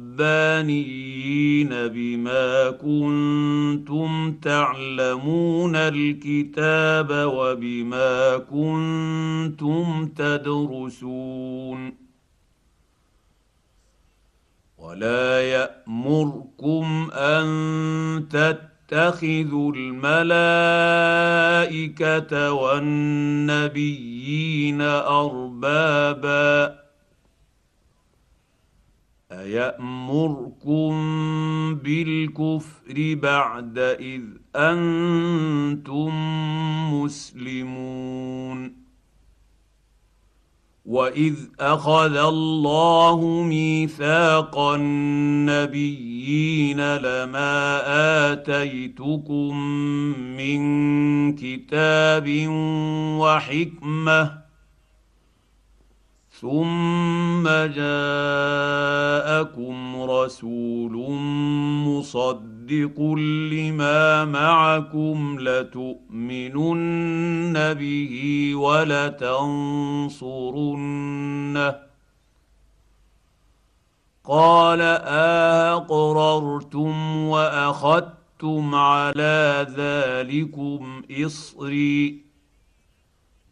بما 1.88 2.70
كنتم 2.70 4.32
تعلمون 4.42 5.76
الكتاب 5.76 7.10
وبما 7.10 8.38
كنتم 8.38 10.08
تدرسون 10.16 11.94
ولا 14.78 15.40
يامركم 15.40 17.10
ان 17.12 17.48
تتخذوا 18.30 19.72
الملائكه 19.72 20.92
والنبيين 22.52 24.30
اربابا 24.80 26.79
ايامركم 29.32 30.90
بالكفر 31.74 33.14
بعد 33.22 33.78
اذ 33.78 34.22
أنتم 34.56 36.10
مسلمون 36.94 38.80
واذ 40.84 41.34
اخذ 41.60 42.16
الله 42.16 43.42
ميثاق 43.42 44.58
النبيين 44.58 46.10
لما 46.96 47.82
اتيتكم 48.32 49.56
من 50.36 50.60
كتاب 51.36 52.46
وحكمه 53.20 54.49
ثم 56.40 57.44
جاءكم 57.48 58.02
رسول 60.02 60.92
مصدق 61.86 63.00
لما 63.52 64.24
معكم 64.24 65.36
لتؤمنن 65.40 66.74
به 67.74 68.52
ولتنصرنه. 68.54 69.50
قال 74.24 74.80
اقررتم 75.72 77.16
وأخذتم 77.16 78.74
على 78.74 79.66
ذلكم 79.76 81.02
إصري. 81.26 82.29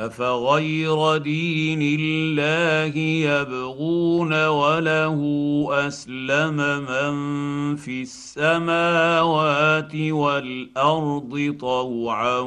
افغير 0.00 1.16
دين 1.16 1.82
الله 1.82 2.98
يبغون 2.98 4.46
وله 4.46 5.18
اسلم 5.70 6.56
من 6.56 7.14
في 7.76 8.02
السماوات 8.02 9.94
والارض 9.94 11.56
طوعا 11.60 12.38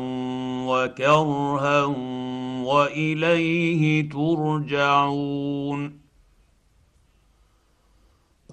وكرها 0.67 1.83
واليه 2.65 4.09
ترجعون 4.09 6.02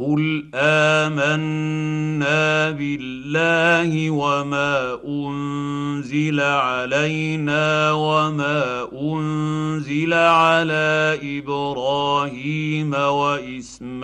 قل 0.01 0.48
امنا 0.55 2.70
بالله 2.70 4.11
وما 4.11 4.98
انزل 5.05 6.40
علينا 6.40 7.92
وما 7.92 8.88
انزل 8.92 10.14
على 10.14 11.18
إبراهيم 11.22 12.94
واسماعيل 12.94 13.96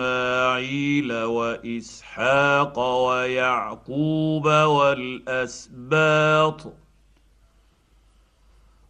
واسحاق 1.13 2.79
ويعقوب 2.79 4.45
والاسباط 4.47 6.07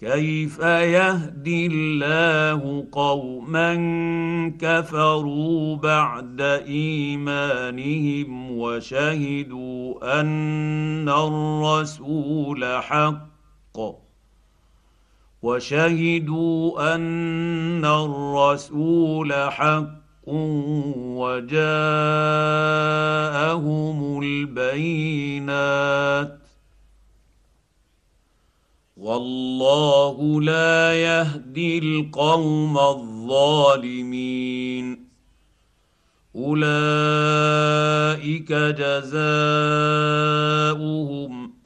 كيف 0.00 0.58
يهدي 0.58 1.66
الله 1.66 2.86
قوما 2.92 3.74
كفروا 4.60 5.76
بعد 5.76 6.40
إيمانهم 6.66 8.50
وشهدوا 8.58 10.20
أن 10.20 11.08
الرسول 11.08 12.64
حق 12.82 13.20
وشهدوا 15.42 16.94
أن 16.94 17.84
الرسول 17.84 19.32
حق 19.32 20.00
وجاءهم 21.20 21.60
البينات 24.22 26.00
والله 29.00 30.40
لا 30.42 30.94
يهدي 30.94 31.78
القوم 31.78 32.78
الظالمين. 32.78 34.30
أولئك 36.36 37.72
جزاؤهم 38.52 39.20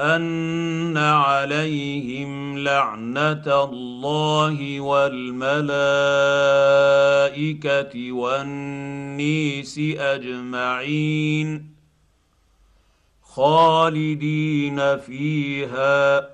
أن 0.00 0.96
عليهم 0.96 2.58
لعنة 2.58 3.64
الله 3.64 4.80
والملائكة 4.80 5.72
والنيس 8.12 9.78
أجمعين 9.98 11.74
خالدين 13.22 14.98
فيها. 14.98 16.33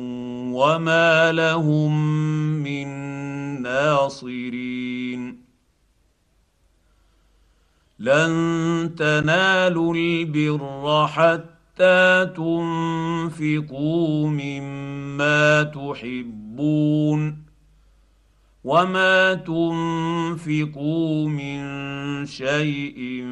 وما 0.53 1.31
لهم 1.31 2.05
من 2.63 2.87
ناصرين 3.61 5.41
لن 7.99 8.95
تنالوا 8.97 9.95
البر 9.95 11.07
حتى 11.07 12.25
تنفقوا 12.35 14.27
مما 14.27 15.63
تحبون 15.63 17.41
وما 18.63 19.33
تنفقوا 19.33 21.29
من 21.29 21.61
شيء 22.25 23.25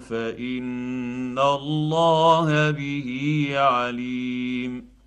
فان 0.00 1.38
الله 1.38 2.70
به 2.70 3.48
عليم 3.54 4.99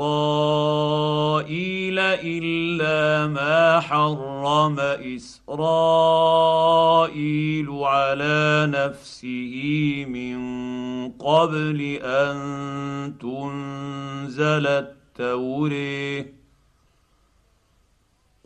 إلا 1.98 3.26
ما 3.26 3.80
حرم 3.80 4.80
إسرائيل 4.80 5.40
على 7.70 8.66
نفسه 8.74 9.54
من 10.08 10.38
قبل 11.08 11.98
أن 12.02 12.38
تنزل 13.20 14.66
التورية. 14.66 16.34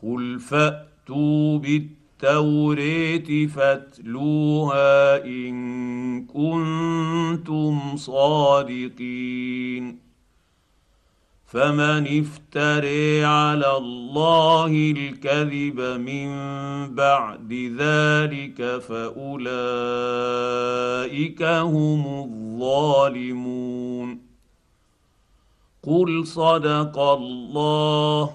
قل 0.02 0.38
فأتوا 0.40 1.58
بالتورية 1.58 2.03
التوريه 2.24 3.46
فاتلوها 3.46 5.24
إن 5.24 6.26
كنتم 6.26 7.96
صادقين. 7.96 9.98
فمن 11.46 12.20
افتري 12.20 13.24
على 13.24 13.76
الله 13.76 14.92
الكذب 14.96 15.80
من 15.80 16.28
بعد 16.94 17.52
ذلك 17.78 18.78
فأولئك 18.78 19.42
هم 21.42 22.24
الظالمون. 22.24 24.20
قل 25.82 26.26
صدق 26.26 26.98
الله 26.98 28.34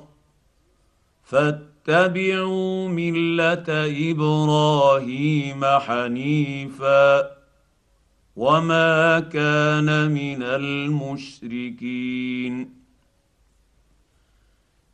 فاتبعوا 1.89 2.87
مله 2.87 3.65
إبراهيم 4.11 5.65
حنيفا 5.65 7.31
وما 8.35 9.19
كان 9.19 10.11
من 10.11 10.43
المشركين 10.43 11.89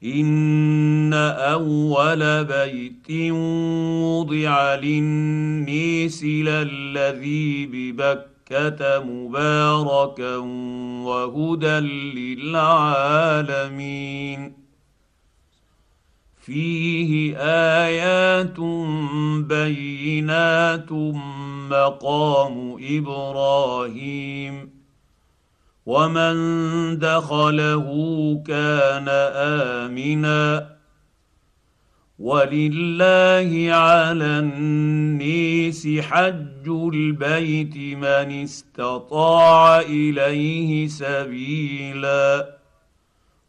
ان 0.04 1.14
اول 1.14 2.46
بيت 2.46 3.12
وضع 4.02 4.76
للنيس 4.76 6.24
للذي 6.24 7.66
ببكه 7.66 9.00
مباركا 9.00 10.38
وهدى 11.06 11.80
للعالمين 12.16 13.36
فيه 16.46 17.38
آيات 17.38 18.60
بينات 19.50 20.91
مقام 21.72 22.78
إبراهيم 22.82 24.70
ومن 25.86 26.36
دخله 27.00 27.88
كان 28.48 29.10
آمنا 29.89 30.76
ولله 32.20 33.74
على 33.74 34.39
النيس 34.39 35.88
حج 36.00 36.68
البيت 36.68 37.78
من 37.78 38.43
استطاع 38.43 39.80
إليه 39.80 40.88
سبيلا 40.88 42.55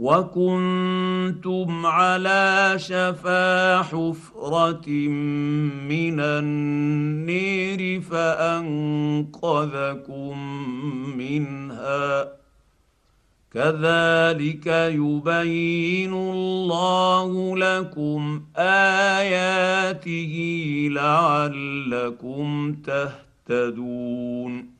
وكنتم 0.00 1.86
على 1.86 2.74
شفا 2.76 3.82
حفره 3.82 4.88
من 5.88 6.20
النير 6.20 8.00
فانقذكم 8.00 9.38
منها 11.16 12.28
كذلك 13.52 14.66
يبين 14.66 16.12
الله 16.12 17.56
لكم 17.56 18.42
اياته 18.56 20.34
لعلكم 20.90 22.76
تهتدون 22.86 24.79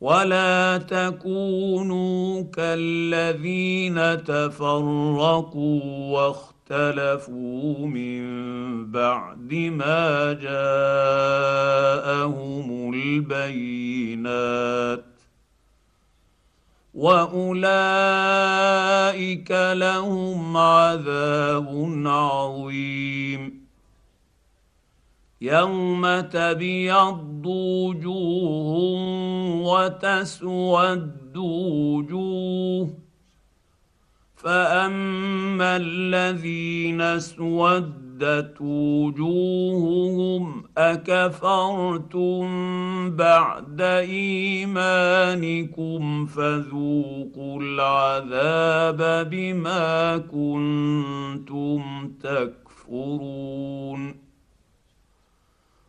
ولا 0.00 0.78
تكونوا 0.78 2.42
كالذين 2.42 4.24
تفرقوا 4.24 5.82
واختلفوا 6.12 7.86
من 7.86 8.26
بعد 8.90 9.54
ما 9.54 10.32
جاءهم 10.32 10.54
البينات 12.94 15.04
واولئك 16.94 17.90
لهم 19.50 20.56
عذاب 20.56 22.02
عظيم 22.06 23.65
يوم 25.40 26.20
تبيض 26.20 27.46
وجوه 27.46 28.76
وتسود 29.62 31.36
وجوه 31.36 33.06
فاما 34.36 35.76
الذين 35.76 37.00
اسودت 37.00 38.60
وجوههم 38.60 40.64
اكفرتم 40.78 42.46
بعد 43.16 43.80
ايمانكم 43.80 44.66
فذوقوا 46.26 47.60
العذاب 47.60 49.30
بما 49.30 50.18
كنتم 50.18 52.10
تكفرون 52.22 54.25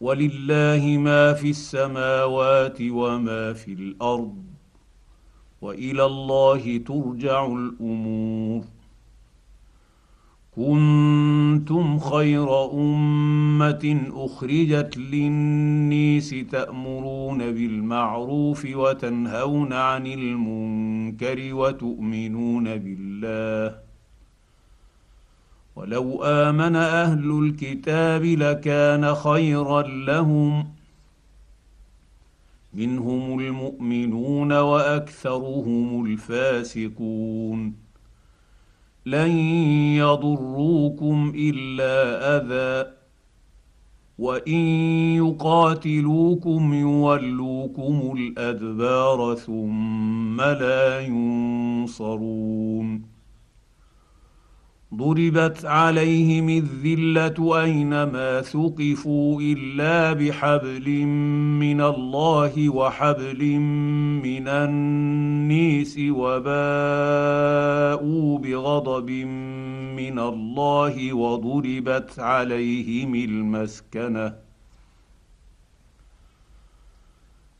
ولله 0.00 0.98
ما 0.98 1.32
في 1.32 1.50
السماوات 1.50 2.78
وما 2.80 3.52
في 3.52 3.72
الأرض 3.72 4.44
وإلى 5.62 6.04
الله 6.04 6.76
ترجع 6.76 7.46
الأمور. 7.46 8.64
كنتم 10.56 11.98
خير 11.98 12.72
أمة 12.72 14.10
أخرجت 14.14 14.96
للنيس 14.96 16.34
تأمرون 16.50 17.38
بالمعروف 17.38 18.66
وتنهون 18.74 19.72
عن 19.72 20.06
المنكر 20.06 21.54
وتؤمنون 21.54 22.76
بالله. 22.76 23.85
ولو 25.76 26.24
آمن 26.24 26.76
أهل 26.76 27.44
الكتاب 27.44 28.24
لكان 28.24 29.14
خيرا 29.14 29.82
لهم. 29.82 30.66
منهم 32.74 33.40
المؤمنون 33.40 34.52
وأكثرهم 34.52 36.06
الفاسقون. 36.06 37.74
لن 39.06 39.30
يضروكم 39.96 41.32
إلا 41.36 41.96
أذى. 42.36 42.92
وإن 44.18 44.60
يقاتلوكم 45.16 46.74
يولوكم 46.74 48.14
الأدبار 48.18 49.34
ثم 49.34 50.40
لا 50.40 51.00
ينصرون. 51.00 53.15
ضربت 54.94 55.64
عليهم 55.64 56.48
الذلة 56.48 57.62
أينما 57.62 58.40
ثقفوا 58.42 59.40
إلا 59.40 60.12
بحبل 60.12 60.88
من 61.60 61.80
الله 61.80 62.68
وحبل 62.68 63.58
من 64.22 64.48
النيس 64.48 65.98
وباءوا 66.00 66.48
بغضب 68.38 69.10
من 69.96 70.18
الله 70.18 71.12
وضربت 71.12 72.18
عليهم 72.18 73.14
المسكنة 73.14 74.45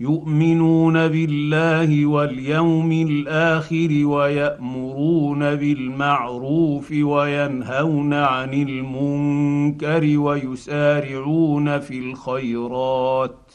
يؤمنون 0.00 1.08
بالله 1.08 2.06
واليوم 2.06 2.92
الآخر 2.92 4.06
ويأمرون 4.06 5.38
بالمعروف 5.38 6.92
وينهون 6.92 8.14
عن 8.14 8.54
المنكر 8.54 10.18
ويسارعون 10.18 11.80
في 11.80 11.98
الخيرات 11.98 13.52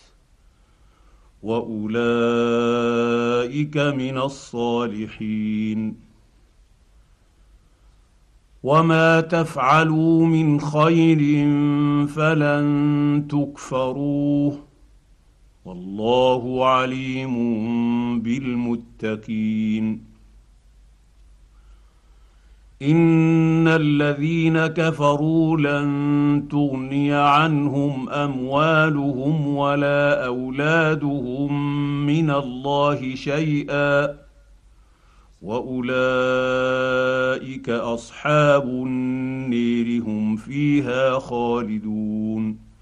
وأولئك 1.44 1.78
من 3.78 4.18
الصالحين. 4.18 5.96
وما 8.64 9.22
تفعلوا 9.22 10.26
من 10.26 10.60
خير 10.60 11.48
فلن 12.08 13.28
تكفروه 13.30 14.73
والله 15.66 16.66
عليم 16.66 17.36
بالمتقين. 18.22 20.04
إن 22.82 23.68
الذين 23.68 24.68
كفروا 24.68 25.58
لن 25.58 26.48
تغني 26.52 27.14
عنهم 27.14 28.10
أموالهم 28.10 29.48
ولا 29.48 30.26
أولادهم 30.26 31.52
من 32.06 32.30
الله 32.30 33.16
شيئا. 33.16 34.16
وأولئك 35.42 36.10
أصحاب 37.70 38.64
النير 38.64 40.04
هم 40.04 40.36
فيها 40.36 41.20
خالدون. 41.20 42.73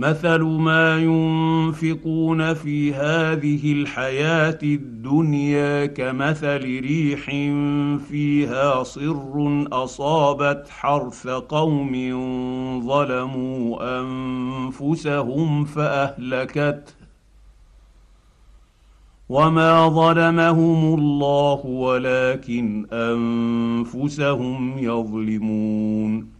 مثل 0.00 0.42
ما 0.42 0.98
ينفقون 0.98 2.54
في 2.54 2.94
هذه 2.94 3.72
الحياة 3.72 4.58
الدنيا 4.62 5.86
كمثل 5.86 6.80
ريح 6.80 7.24
فيها 8.08 8.82
صر 8.82 9.66
أصابت 9.72 10.68
حرث 10.68 11.28
قوم 11.28 11.92
ظلموا 12.86 14.00
أنفسهم 14.00 15.64
فاهلكته 15.64 16.94
وما 19.28 19.88
ظلمهم 19.88 20.94
الله 20.94 21.66
ولكن 21.66 22.86
أنفسهم 22.92 24.78
يظلمون 24.78 26.39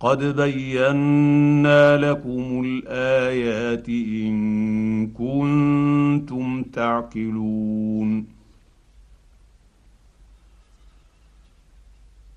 قد 0.00 0.36
بينا 0.36 1.96
لكم 1.96 2.62
الآيات 2.64 3.88
إن 3.88 5.06
كنتم 5.06 6.62
تعقلون. 6.62 8.26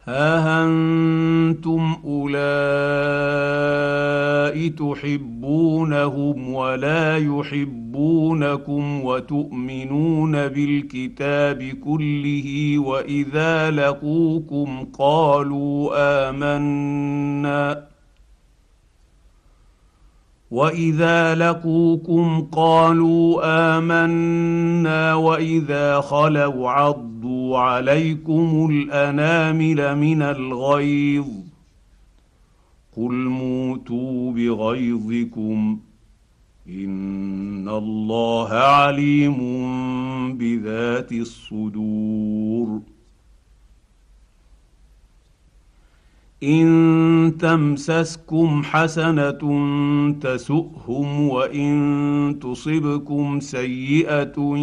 ها 0.05 0.63
أنتم 0.65 1.95
أولئك 2.05 3.19
تحبونهم 4.79 6.53
ولا 6.53 7.17
يحبونكم 7.99 9.03
وتؤمنون 9.03 10.31
بالكتاب 10.31 11.63
كله 11.63 12.79
وإذا 12.79 13.71
لقوكم 13.71 14.85
قالوا 14.99 15.91
آمنا. 16.29 17.89
وإذا 20.51 21.35
لقوكم 21.35 22.47
قالوا 22.51 23.41
آمنا 23.77 25.13
وإذا 25.13 26.01
خلوا 26.01 26.69
عضوا 26.69 27.57
عليكم 27.57 28.67
الأنامل 28.71 29.97
من 29.97 30.21
الغيظ. 30.21 31.27
قل 32.97 33.13
موتوا 33.13 34.31
بغيظكم. 34.31 35.79
ان 36.69 37.69
الله 37.69 38.49
عليم 38.49 39.37
بذات 40.37 41.11
الصدور 41.11 42.81
ان 46.43 47.37
تمسسكم 47.39 48.63
حسنه 48.63 49.39
تسؤهم 50.21 51.27
وان 51.29 52.39
تصبكم 52.41 53.39
سيئه 53.39 54.57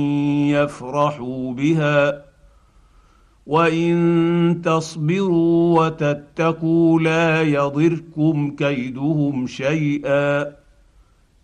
يفرحوا 0.50 1.52
بها 1.52 2.24
وان 3.46 4.60
تصبروا 4.64 5.80
وتتقوا 5.80 7.00
لا 7.00 7.42
يضركم 7.42 8.50
كيدهم 8.50 9.46
شيئا 9.46 10.65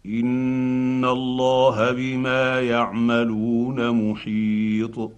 ان 0.07 1.05
الله 1.05 1.93
بما 1.93 2.61
يعملون 2.61 4.11
محيط. 4.11 5.11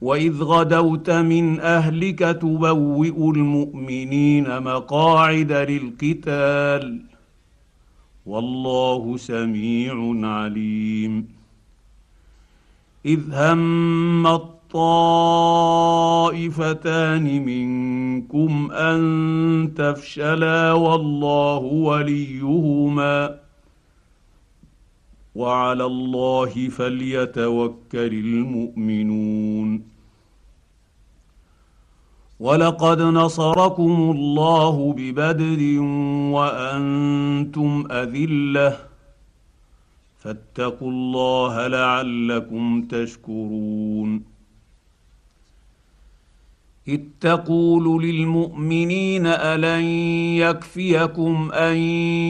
واذ 0.00 0.42
غدوت 0.42 1.10
من 1.10 1.60
اهلك 1.60 2.18
تبوئ 2.18 3.30
المؤمنين 3.30 4.60
مقاعد 4.60 5.52
للقتال. 5.52 7.00
والله 8.26 9.16
سميع 9.16 10.26
عليم. 10.28 11.28
اذ 13.06 13.20
هم 13.32 14.26
الطائفتان 16.32 17.44
منكم 17.44 18.70
أن 18.72 19.74
تفشلا 19.76 20.72
والله 20.72 21.58
وليهما 21.58 23.38
وعلى 25.34 25.84
الله 25.84 26.68
فليتوكل 26.68 28.12
المؤمنون. 28.12 29.82
ولقد 32.40 33.02
نصركم 33.02 34.12
الله 34.16 34.94
ببدر 34.96 35.80
وأنتم 36.32 37.86
أذلة. 37.90 38.76
فاتقوا 40.18 40.90
الله 40.90 41.66
لعلكم 41.66 42.82
تشكرون. 42.82 44.31
إذ 46.88 47.00
تقول 47.20 48.02
للمؤمنين 48.02 49.26
ألن 49.26 49.84
يكفيكم 50.36 51.50
أن 51.52 51.76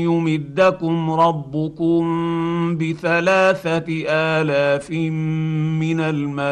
يمدكم 0.07 1.11
ربكم 1.11 2.03
بثلاثة 2.77 4.05
آلاف 4.09 4.91
من 5.81 6.01
الملائكة 6.01 6.43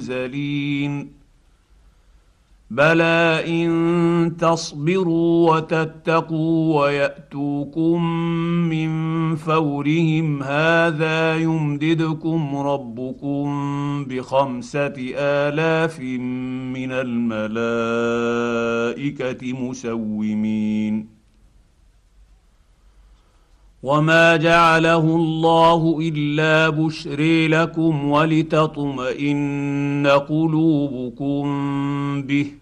منزلين 0.00 0.42
بلى 2.72 3.44
ان 3.46 4.36
تصبروا 4.38 5.56
وتتقوا 5.56 6.80
وياتوكم 6.80 8.04
من 8.68 8.90
فورهم 9.36 10.42
هذا 10.42 11.36
يمددكم 11.36 12.56
ربكم 12.56 13.46
بخمسه 14.04 14.94
الاف 15.16 16.00
من 16.00 16.92
الملائكه 16.92 18.32
مسومين 19.52 21.08
وما 23.82 24.36
جعله 24.36 25.16
الله 25.16 25.98
الا 26.02 26.68
بشري 26.68 27.48
لكم 27.48 28.10
ولتطمئن 28.10 30.06
قلوبكم 30.28 31.42
به 32.22 32.61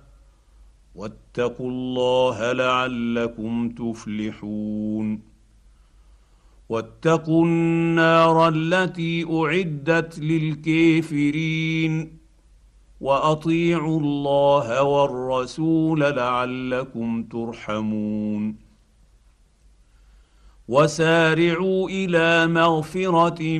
واتقوا 1.37 1.69
الله 1.69 2.51
لعلكم 2.51 3.69
تفلحون. 3.69 5.21
واتقوا 6.69 7.45
النار 7.45 8.47
التي 8.47 9.23
أعدت 9.23 10.19
للكافرين. 10.19 12.17
وأطيعوا 13.01 13.99
الله 13.99 14.83
والرسول 14.83 15.99
لعلكم 15.99 17.23
ترحمون. 17.23 18.55
وسارعوا 20.71 21.89
إلى 21.89 22.47
مغفرة 22.47 23.59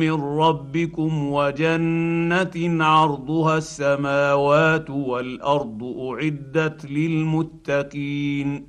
من 0.00 0.12
ربكم 0.12 1.32
وجنة 1.32 2.84
عرضها 2.84 3.58
السماوات 3.58 4.90
والأرض 4.90 5.82
أعدت 5.82 6.84
للمتقين 6.84 8.66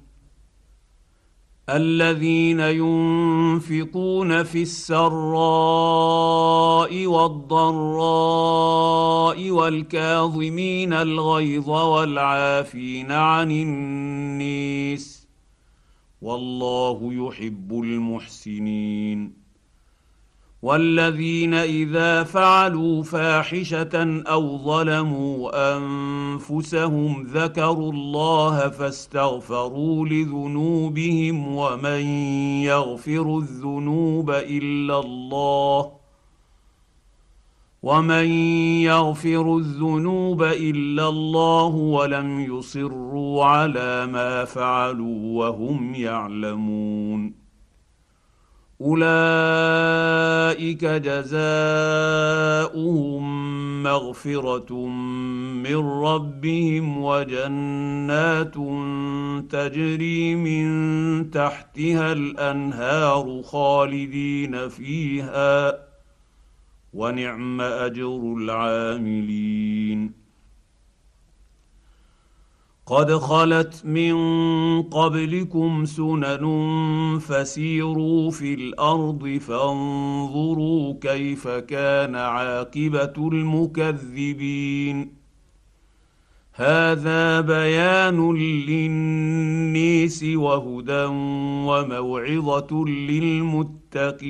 الذين 1.70 2.60
ينفقون 2.60 4.44
في 4.44 4.62
السراء 4.62 5.08
والضراء 7.08 8.30
والكاظمين 9.52 10.94
الغيظ 10.94 11.70
والعافين 11.70 13.12
عن 13.12 13.52
النيس 13.52 15.19
والله 16.22 17.14
يحب 17.14 17.74
المحسنين. 17.74 19.50
والذين 20.62 21.54
إذا 21.54 22.24
فعلوا 22.24 23.04
فاحشة 23.04 24.22
أو 24.28 24.58
ظلموا 24.58 25.52
أنفسهم 25.78 27.24
ذكروا 27.24 27.92
الله 27.92 28.70
فاستغفروا 28.70 30.08
لذنوبهم 30.08 31.56
ومن 31.56 32.02
يغفر 32.64 33.38
الذنوب 33.38 34.30
إلا 34.32 35.00
الله 35.00 35.99
ومن 37.84 38.28
يغفر 38.84 39.58
الذنوب 39.58 40.44
الا 40.44 41.10
الله 41.10 41.76
ولم 41.76 42.40
يصروا 42.40 43.46
على 43.46 44.06
ما 44.06 44.46
فعلوا 44.46 45.46
وهم 45.46 45.96
يعلمون 45.96 47.40
اولئك 48.82 49.06
جزاؤهم 50.86 51.40
مغفره 53.84 54.74
من 55.64 55.76
ربهم 55.76 57.04
وجنات 57.04 58.56
تجري 59.52 60.36
من 60.36 61.32
تحتها 61.32 62.12
الانهار 62.12 63.42
خالدين 63.44 64.70
فيها 64.70 65.89
ونعم 66.94 67.62
أجر 67.62 68.34
العاملين. 68.38 70.20
قد 72.86 73.14
خلت 73.14 73.86
من 73.86 74.16
قبلكم 74.82 75.86
سنن 75.86 77.20
فسيروا 77.20 78.32
في 78.32 78.54
الأرض 78.54 79.28
فانظروا 79.28 80.94
كيف 81.02 81.48
كان 81.48 82.16
عاقبة 82.16 83.14
المكذبين. 83.18 85.14
هذا 86.54 87.42
بيان 87.42 88.34
للنيس 88.36 90.24
وهدى 90.24 91.06
وموعظة 91.70 92.86
للمتقين. 92.86 94.30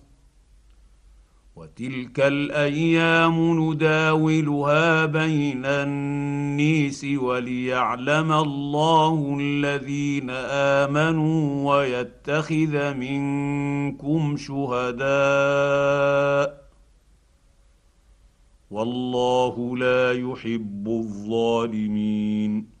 وتلك 1.61 2.19
الأيام 2.19 3.59
نداولها 3.59 5.05
بين 5.05 5.65
النيس 5.65 7.05
وليعلم 7.05 8.31
الله 8.31 9.37
الذين 9.39 10.29
آمنوا 10.79 11.73
ويتخذ 11.75 12.93
منكم 12.93 14.37
شهداء 14.37 15.01
والله 18.71 19.77
لا 19.77 20.11
يحب 20.11 20.87
الظالمين 20.87 22.80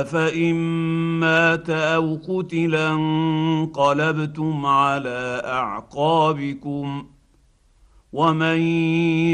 افان 0.00 0.54
مات 1.20 1.70
أو 1.70 2.18
قتلا 2.28 2.92
انقلبتم 2.92 4.66
على 4.66 5.42
اعقابكم 5.44 7.06
ومن 8.12 8.58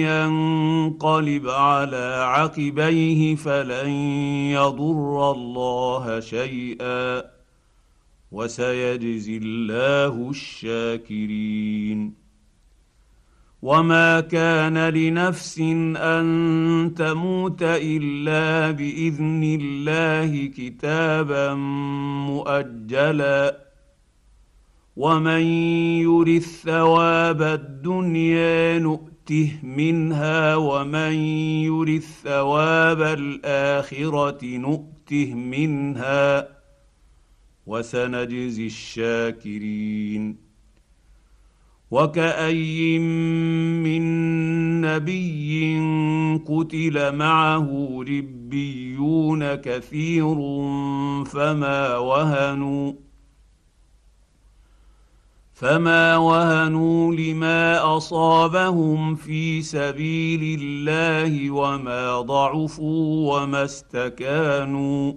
ينقلب 0.07 1.49
على 1.49 2.25
عقبيه 2.25 3.35
فلن 3.35 3.89
يضر 4.53 5.31
الله 5.33 6.21
شيئا 6.21 7.23
وسيجزي 8.33 9.37
الله 9.37 10.31
الشاكرين 10.31 12.28
وما 13.63 14.21
كان 14.21 14.79
لنفس 14.79 15.59
ان 15.97 16.95
تموت 16.97 17.63
الا 17.63 18.71
باذن 18.71 19.59
الله 19.61 20.47
كتابا 20.47 21.55
مؤجلا 22.29 23.69
ومن 24.97 25.43
يرث 26.03 26.63
ثواب 26.63 27.43
الدنيا 27.43 28.79
نؤته 28.79 29.53
منها 29.63 30.57
ومن 30.57 31.13
يرث 31.67 32.23
ثواب 32.25 33.03
الاخره 33.03 34.45
نؤته 34.45 35.35
منها 35.35 36.49
وسنجزي 37.67 38.67
الشاكرين 38.67 40.48
وكاين 41.91 43.03
من 43.83 44.03
نبي 44.81 45.81
قتل 46.47 47.17
معه 47.17 47.99
ربيون 48.09 49.55
كثير 49.55 50.35
فما 51.25 51.97
وهنوا 51.97 52.93
فما 55.53 56.17
وهنوا 56.17 57.15
لما 57.15 57.97
أصابهم 57.97 59.15
في 59.15 59.63
سبيل 59.63 60.61
الله 60.61 61.51
وما 61.51 62.21
ضعفوا 62.21 63.37
وما 63.37 63.65
استكانوا 63.65 65.13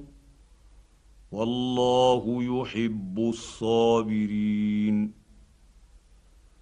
والله 1.31 2.23
يحب 2.43 3.19
الصابرين 3.19 4.41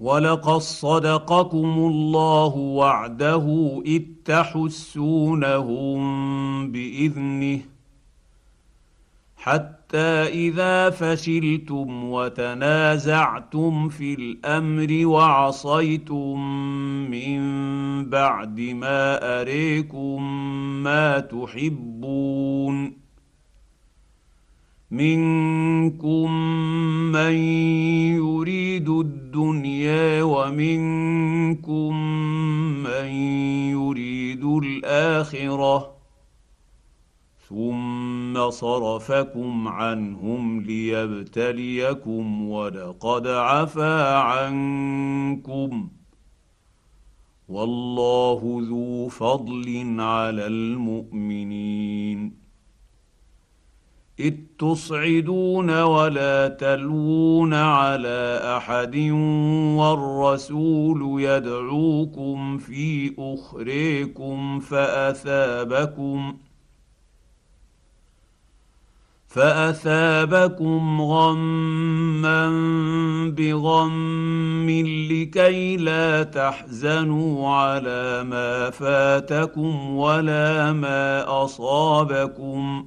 ولقد 0.00 0.58
صدقكم 0.58 1.74
الله 1.78 2.56
وعده 2.56 3.46
اذ 3.86 4.02
تحسونهم 4.24 6.00
باذنه 6.72 7.60
حتى 9.36 9.98
اذا 10.28 10.90
فشلتم 10.90 12.04
وتنازعتم 12.04 13.88
في 13.88 14.14
الامر 14.14 15.06
وعصيتم 15.06 16.40
من 17.10 17.40
بعد 18.10 18.60
ما 18.60 19.40
اريكم 19.40 20.22
ما 20.82 21.20
تحبون 21.20 22.99
منكم 24.90 26.30
من 27.12 27.34
يريد 28.18 28.88
الدنيا 28.88 30.22
ومنكم 30.22 31.94
من 32.82 33.06
يريد 33.70 34.44
الآخرة 34.44 36.00
ثم 37.48 38.50
صرفكم 38.50 39.68
عنهم 39.68 40.60
ليبتليكم 40.60 42.48
ولقد 42.48 43.26
عفا 43.26 44.16
عنكم 44.16 45.88
والله 47.48 48.62
ذو 48.68 49.08
فضل 49.08 49.96
على 50.00 50.46
المؤمنين 50.46 52.40
اذ 54.20 54.34
تصعدون 54.58 55.82
ولا 55.82 56.48
تلوون 56.48 57.54
على 57.54 58.40
احد 58.56 58.96
والرسول 59.76 61.22
يدعوكم 61.22 62.58
في 62.58 63.14
اخريكم 63.18 64.60
فاثابكم 64.60 66.36
فاثابكم 69.26 71.02
غما 71.02 72.48
بغم 73.36 74.70
لكي 75.10 75.76
لا 75.76 76.22
تحزنوا 76.22 77.48
على 77.48 78.24
ما 78.24 78.70
فاتكم 78.70 79.96
ولا 79.96 80.72
ما 80.72 81.24
اصابكم 81.44 82.86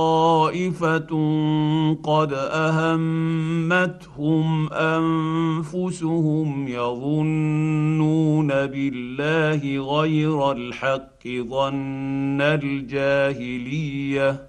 قد 2.02 2.32
أهمتهم 2.52 4.48
أنفسهم 4.72 6.68
يظنون 6.68 8.48
بالله 8.48 9.90
غير 10.00 10.52
الحق 10.52 11.28
ظن 11.28 12.40
الجاهلية 12.40 14.48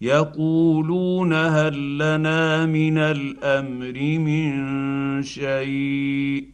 يقولون 0.00 1.32
هل 1.32 1.98
لنا 1.98 2.66
من 2.66 2.98
الأمر 2.98 4.18
من 4.18 5.22
شيء 5.22 6.53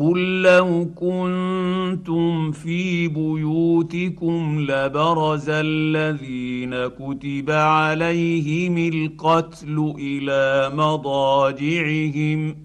قل 0.00 0.42
لو 0.42 0.88
كنتم 0.94 2.52
في 2.52 3.08
بيوتكم 3.08 4.60
لبرز 4.60 5.46
الذين 5.48 6.86
كتب 6.86 7.50
عليهم 7.50 8.78
القتل 8.78 9.94
إلى 9.98 10.70
مضاجعهم 10.76 12.56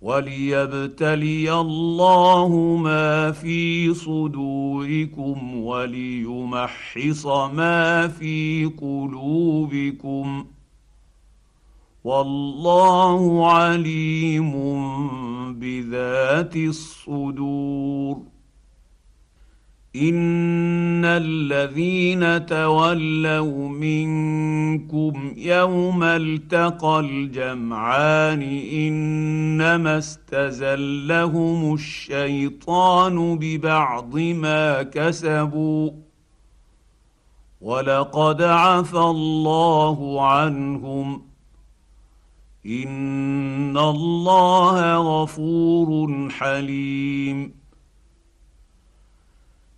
وليبتلي 0.00 1.52
الله 1.60 2.76
ما 2.76 3.32
في 3.32 3.94
صدوركم 3.94 5.54
وليمحص 5.56 7.26
ما 7.26 8.08
في 8.08 8.64
قلوبكم 8.80 10.44
والله 12.04 13.52
عليم 13.52 14.52
بذات 15.52 16.56
الصدور. 16.56 18.22
إن 19.96 21.04
الذين 21.04 22.46
تولوا 22.46 23.68
منكم 23.68 25.34
يوم 25.36 26.02
التقى 26.02 27.00
الجمعان 27.00 28.42
إنما 28.72 29.98
استزلهم 29.98 31.74
الشيطان 31.74 33.38
ببعض 33.38 34.16
ما 34.16 34.82
كسبوا. 34.82 35.90
ولقد 37.60 38.42
عفى 38.42 38.98
الله 38.98 40.26
عنهم. 40.26 41.31
ان 42.66 43.76
الله 43.76 44.96
غفور 44.96 46.28
حليم 46.30 47.61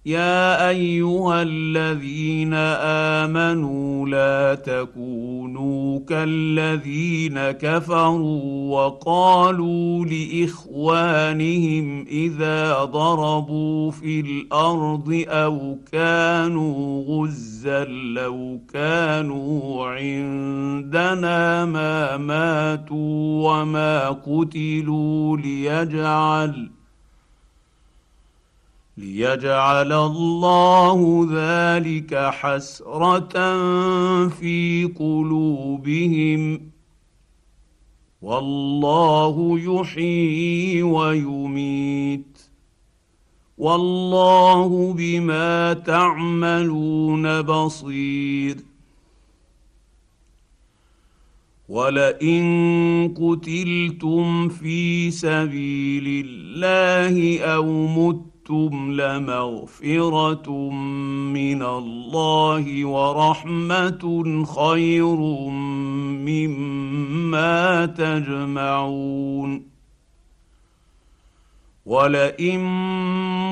يا 0.07 0.69
ايها 0.69 1.43
الذين 1.43 2.55
امنوا 3.25 4.09
لا 4.09 4.55
تكونوا 4.55 5.99
كالذين 5.99 7.51
كفروا 7.51 8.77
وقالوا 8.77 10.05
لاخوانهم 10.05 12.07
اذا 12.07 12.85
ضربوا 12.85 13.91
في 13.91 14.21
الأرض 14.21 15.25
أو 15.29 15.79
كانوا 15.93 17.05
غزا 17.09 17.85
لو 17.85 18.61
كانوا 18.73 19.89
عندنا 19.89 21.65
ما 21.65 22.17
ماتوا 22.17 23.53
وما 23.53 24.09
قتلوا 24.09 25.37
ليجعل 25.37 26.74
ليجعل 28.97 29.93
الله 29.93 31.29
ذلك 31.33 32.15
حسرة 32.15 33.59
في 34.29 34.85
قلوبهم. 34.99 36.71
والله 38.23 39.59
يحيي 39.61 40.83
ويميت. 40.83 42.39
والله 43.59 44.93
بما 44.93 45.73
تعملون 45.73 47.43
بصير. 47.43 48.57
ولئن 51.69 53.15
قتلتم 53.17 54.49
في 54.49 55.11
سبيل 55.11 56.27
الله 56.27 57.41
أو 57.41 57.87
مت 57.87 58.34
شئتم 58.49 58.93
لمغفرة 58.93 60.71
من 61.33 61.63
الله 61.63 62.85
ورحمة 62.85 64.45
خير 64.45 65.17
مما 66.27 67.87
تجمعون. 67.87 69.63
ولئن 71.87 72.61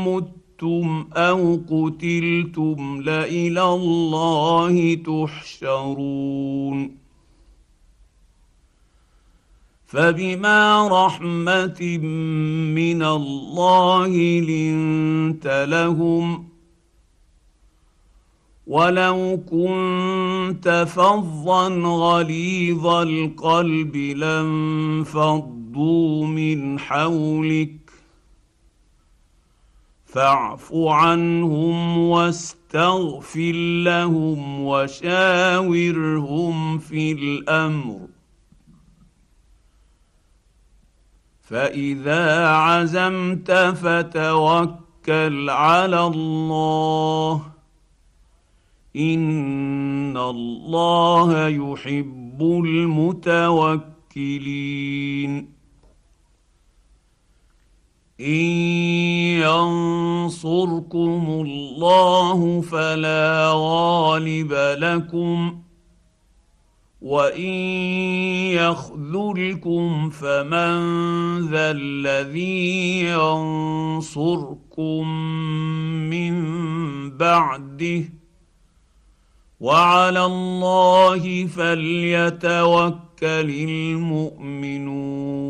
متم 0.05 1.07
أو 1.13 1.61
قتلتم 1.71 3.01
لإلى 3.01 3.65
الله 3.65 4.95
تحشرون. 4.95 7.02
فبما 9.93 10.89
رحمة 10.89 11.99
من 12.75 13.03
الله 13.03 14.09
لنت 14.41 15.67
لهم 15.69 16.49
ولو 18.67 19.45
كنت 19.51 20.87
فظا 20.89 21.69
غليظ 21.85 22.87
القلب 22.87 23.97
لانفضوا 23.97 25.47
من 26.27 26.79
حولك 26.79 27.91
فاعف 30.07 30.73
عنهم 30.75 31.99
واستغفر 31.99 33.53
لهم 33.85 34.61
وشاورهم 34.65 35.99
في 36.79 37.13
الأمر 37.13 38.12
فإذا 41.53 42.47
عزمت 42.47 43.53
فتوكل 43.53 45.51
على 45.51 46.07
الله. 46.07 47.43
إن 48.97 50.17
الله 50.17 51.49
يحب 51.49 52.43
المتوكلين. 52.43 53.93
إن 58.21 58.45
ينصركم 60.25 61.25
الله 61.47 62.61
فلا 62.61 63.53
غالب 63.55 64.53
لكم. 64.79 65.63
وان 67.03 67.51
يخذلكم 68.55 70.11
فمن 70.11 70.79
ذا 71.51 71.71
الذي 71.71 73.01
ينصركم 73.11 75.09
من 76.11 76.35
بعده 77.17 78.03
وعلى 79.61 80.25
الله 80.25 81.47
فليتوكل 81.47 83.51
المؤمنون 83.69 85.43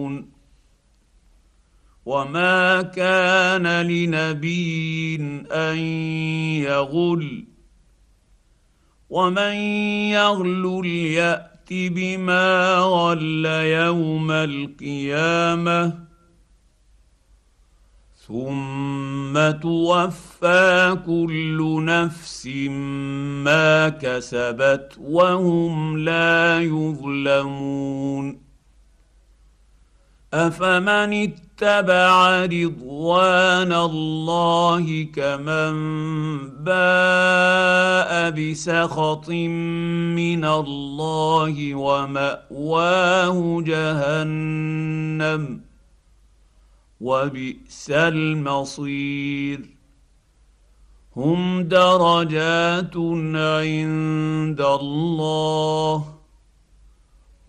وما 2.07 2.83
كان 2.83 3.87
لنبي 3.87 5.17
ان 5.53 5.79
يغل 6.65 7.52
ومن 9.13 9.55
يغلل 10.17 10.87
يات 10.87 11.69
بما 11.71 12.77
غل 12.79 13.45
يوم 13.65 14.31
القيامة 14.31 15.99
ثم 18.29 19.51
توفى 19.61 20.99
كل 21.07 21.85
نفس 21.85 22.47
ما 23.45 23.89
كسبت 23.89 24.97
وهم 25.01 25.99
لا 25.99 26.61
يظلمون 26.61 28.52
أفمن 30.33 31.13
اتبع 31.13 32.45
رضوان 32.45 33.73
الله 33.73 35.03
كمن 35.05 35.75
باء 36.65 38.31
بسخط 38.31 39.29
من 39.29 40.45
الله 40.45 41.75
ومأواه 41.75 43.63
جهنم 43.67 45.61
وبئس 47.01 47.91
المصير. 47.91 49.61
هم 51.17 51.63
درجات 51.63 52.97
عند 53.37 54.61
الله. 54.61 56.22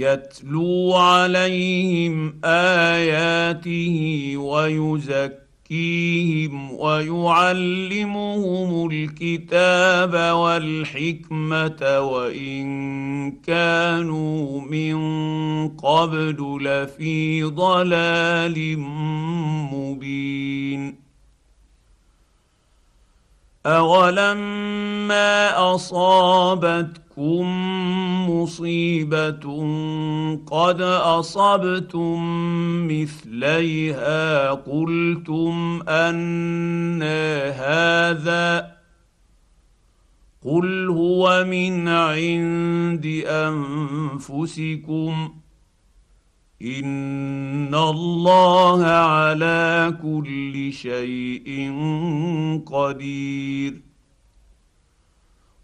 يتلو 0.00 0.94
عليهم 0.94 2.40
آياته 2.44 4.32
ويزكيهم 4.36 5.60
ويعلمهم 6.72 8.70
الكتاب 8.90 10.14
والحكمة 10.36 12.00
وإن 12.00 12.66
كانوا 13.30 14.60
من 14.60 14.96
قبل 15.68 16.58
لفي 16.62 17.42
ضلال 17.42 18.78
مبين. 19.72 21.00
اولما 23.66 25.30
اصابتكم 25.74 27.09
تصبكم 27.20 28.30
مصيبه 28.30 29.44
قد 30.46 30.80
اصبتم 30.80 32.18
مثليها 32.88 34.50
قلتم 34.50 35.82
ان 35.88 37.02
هذا 37.52 38.76
قل 40.44 40.88
هو 40.88 41.44
من 41.44 41.88
عند 41.88 43.06
انفسكم 43.26 45.34
ان 46.62 47.74
الله 47.74 48.84
على 48.86 49.94
كل 50.02 50.72
شيء 50.72 51.72
قدير 52.66 53.89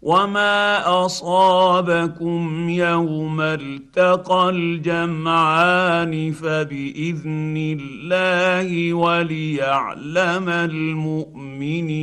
وما 0.01 0.83
اصابكم 1.05 2.69
يوم 2.69 3.41
التقى 3.41 4.49
الجمعان 4.49 6.31
فباذن 6.31 7.77
الله 7.79 8.93
وليعلم 8.93 10.49
المؤمنين 10.49 11.97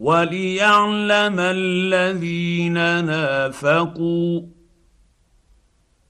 وليعلم 0.00 1.36
الذين 1.38 2.74
نافقوا 3.04 4.42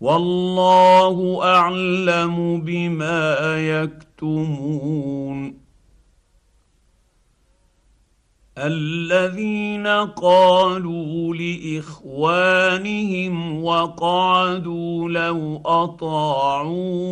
والله 0.00 1.38
أعلم 1.42 2.60
بما 2.60 3.36
يكتمون 3.58 5.67
الذين 8.66 9.86
قالوا 10.06 11.34
لإخوانهم 11.34 12.84
وقعدوا 13.64 15.08
لو 15.08 15.62
أطاعونا 15.66 17.10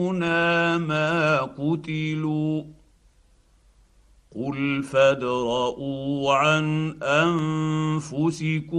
ما 0.78 1.40
قتلوا 1.40 2.62
قل 4.36 4.82
فادرءوا 4.82 6.34
عن 6.34 6.96
أنفسكم 7.02 8.74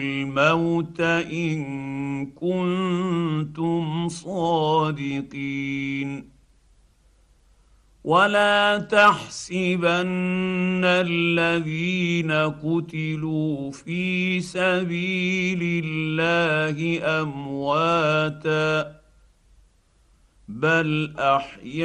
الموت 0.00 1.00
إن 1.00 2.26
كنتم 2.26 4.08
صادقين 4.08 5.58
ولا 8.08 8.88
تحسبن 8.88 10.80
الذين 10.84 12.32
قتلوا 12.32 13.70
في 13.70 14.40
سبيل 14.40 15.84
الله 15.84 17.00
امواتا 17.20 18.96
بل 20.48 21.14
احياء 21.18 21.84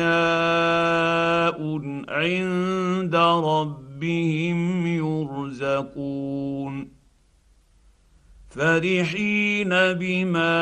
عند 2.09 3.15
ربهم 3.45 4.87
يرزقون 4.87 6.23
فرحين 8.53 9.69
بما 9.69 10.55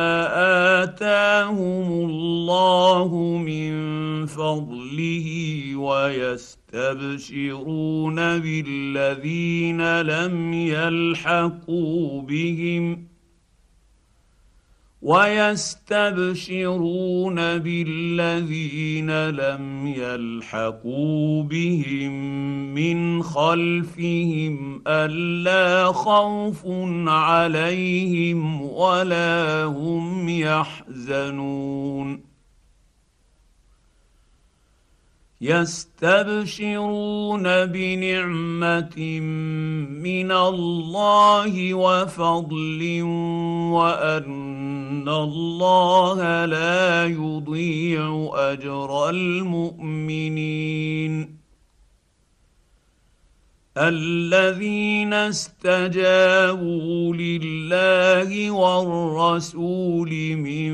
اتاهم 0.83 2.09
الله 2.09 3.37
من 3.37 3.71
فضله 4.25 5.27
ويستبشرون 5.75 6.55
بالذين 8.15 10.01
لم 10.01 10.53
يلحقوا 10.53 12.21
بهم 12.21 13.10
ويستبشرون 15.01 17.35
بالذين 17.35 19.29
لم 19.29 19.87
يلحقوا 19.87 21.43
بهم 21.43 22.11
من 22.73 23.23
خلفهم 23.23 24.81
ألا 24.87 25.91
خوف 25.91 26.67
عليهم 27.07 28.61
ولا 28.61 29.63
هم 29.63 30.29
يحزنون. 30.29 32.21
يستبشرون 35.41 37.43
بنعمة 37.65 39.19
من 39.89 40.31
الله 40.31 41.73
وفضل 41.73 43.01
وأن 43.71 44.60
الله 45.09 46.45
لا 46.45 47.05
يضيع 47.05 48.29
اجر 48.33 49.09
المؤمنين 49.09 50.61
الذين 53.77 55.13
استجابوا 55.13 57.15
لله 57.15 58.51
والرسول 58.51 60.09
من 60.35 60.73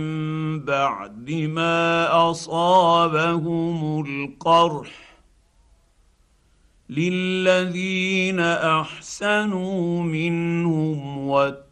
بعد 0.59 1.31
ما 1.31 2.07
اصابهم 2.31 4.05
القرح 4.05 5.07
للذين 6.89 8.39
احسنوا 8.39 10.03
منهم 10.03 11.27
واتقوا 11.27 11.66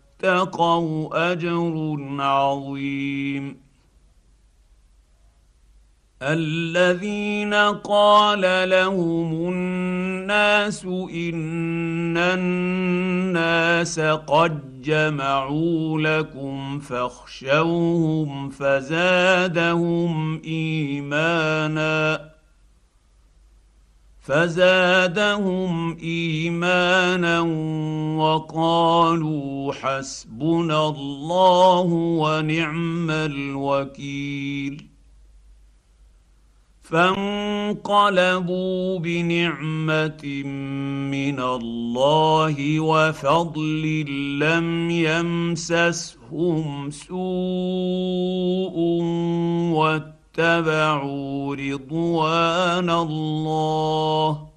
أجر 1.13 1.97
عظيم. 2.19 3.65
الذين 6.21 7.53
قال 7.83 8.69
لهم 8.69 9.53
الناس 9.53 10.85
إن 10.85 12.17
الناس 12.17 13.99
قد 13.99 14.81
جمعوا 14.81 15.99
لكم 15.99 16.79
فاخشوهم 16.79 18.49
فزادهم 18.49 20.41
إيمانا. 20.45 22.34
فزادهم 24.25 25.97
إيمانا 25.97 27.39
وقالوا 28.17 29.73
حسبنا 29.73 30.89
الله 30.89 31.81
ونعم 32.19 33.11
الوكيل. 33.11 34.87
فانقلبوا 36.81 37.79
بنعمة 38.99 40.43
من 41.11 41.39
الله 41.39 42.79
وفضل 42.79 44.05
لم 44.39 44.91
يمسسهم 44.91 46.91
سوء 46.91 48.75
واتبعوا 50.37 51.55
رضوان 51.55 52.89
الله 52.89 54.47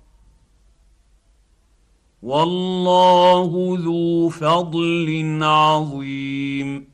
والله 2.22 3.78
ذو 3.80 4.28
فضل 4.28 5.38
عظيم 5.42 6.86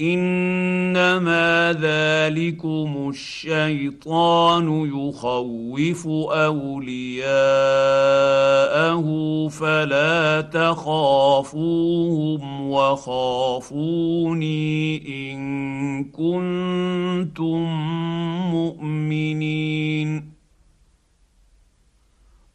إنما 0.00 1.72
ذلكم 1.72 3.08
الشيطان 3.08 4.68
يخوف 4.94 6.06
أولياءه 6.32 7.28
فلا 9.48 10.40
تخافوهم 10.40 12.00
وخافوني 12.70 14.12
إن 15.32 16.04
كنتم 16.04 17.60
مؤمنين. 18.50 20.29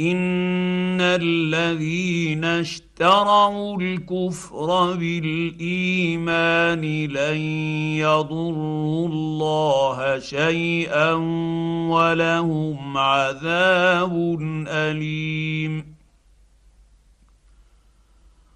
ان 0.00 1.00
الذين 1.00 2.44
اشتروا 2.44 3.80
الكفر 3.80 4.94
بالايمان 4.94 6.80
لن 7.06 7.36
يضروا 7.96 9.08
الله 9.08 10.18
شيئا 10.18 11.12
ولهم 11.90 12.98
عذاب 12.98 14.38
اليم 14.68 15.95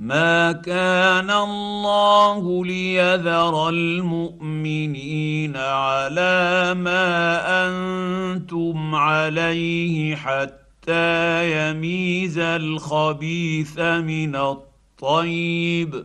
ما 0.00 0.52
كان 0.52 1.30
الله 1.30 2.64
ليذر 2.64 3.68
المؤمنين 3.68 5.56
على 5.56 6.74
ما 6.74 7.40
أنتم 7.68 8.94
عليه 8.94 10.16
حتى 10.16 11.70
يميز 11.70 12.38
الخبيث 12.38 13.78
من 13.78 14.36
الطيب 14.36 16.04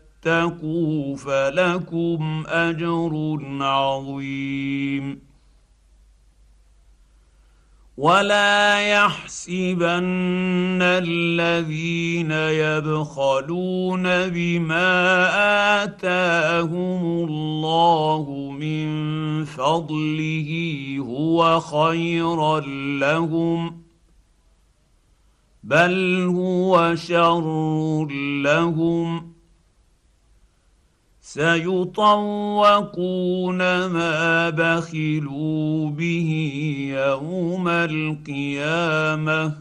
واتقوا 0.25 1.15
فلكم 1.15 2.43
أجر 2.47 3.39
عظيم. 3.61 5.19
ولا 7.97 8.81
يحسبن 8.81 10.81
الذين 10.81 12.31
يبخلون 12.31 14.03
بما 14.03 14.93
آتاهم 15.83 17.29
الله 17.29 18.51
من 18.59 18.89
فضله 19.45 20.49
هو 20.99 21.59
خيرا 21.59 22.59
لهم 22.99 23.81
بل 25.63 26.25
هو 26.35 26.95
شر 26.95 28.07
لهم. 28.43 29.30
سيطوقون 31.33 33.85
ما 33.85 34.49
بخلوا 34.49 35.89
به 35.89 36.31
يوم 36.95 37.67
القيامة. 37.67 39.53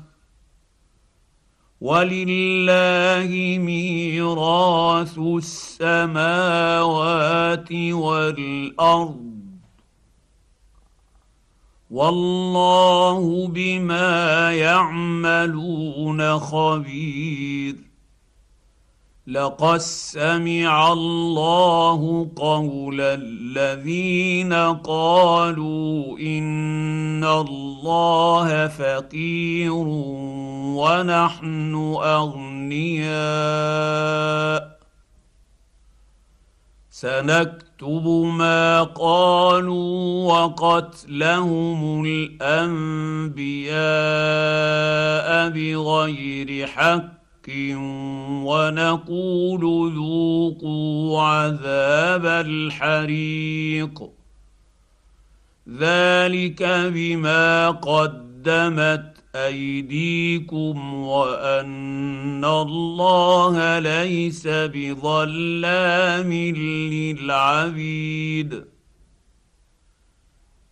ولله 1.80 3.58
ميراث 3.58 5.18
السماوات 5.18 7.72
والأرض. 7.72 9.30
والله 11.90 13.48
بما 13.48 14.52
يعملون 14.52 16.38
خبير. 16.38 17.89
لقد 19.30 19.78
سمع 19.78 20.92
الله 20.92 22.30
قول 22.36 23.00
الذين 23.00 24.52
قالوا 24.82 26.18
إن 26.18 27.24
الله 27.24 28.68
فقير 28.68 29.72
ونحن 30.76 31.74
أغنياء. 32.02 33.10
سنكتب 36.90 38.06
ما 38.34 38.82
قالوا 38.82 40.32
وقتلهم 40.32 42.04
الأنبياء 42.04 43.70
بغير 45.48 46.66
حق. 46.66 47.19
ونقول 48.44 49.92
ذوقوا 49.94 51.22
عذاب 51.22 52.26
الحريق. 52.26 54.10
ذلك 55.78 56.62
بما 56.94 57.70
قدمت 57.70 59.14
أيديكم 59.34 60.94
وأن 60.94 62.44
الله 62.44 63.78
ليس 63.78 64.46
بظلام 64.46 66.32
للعبيد. 66.92 68.64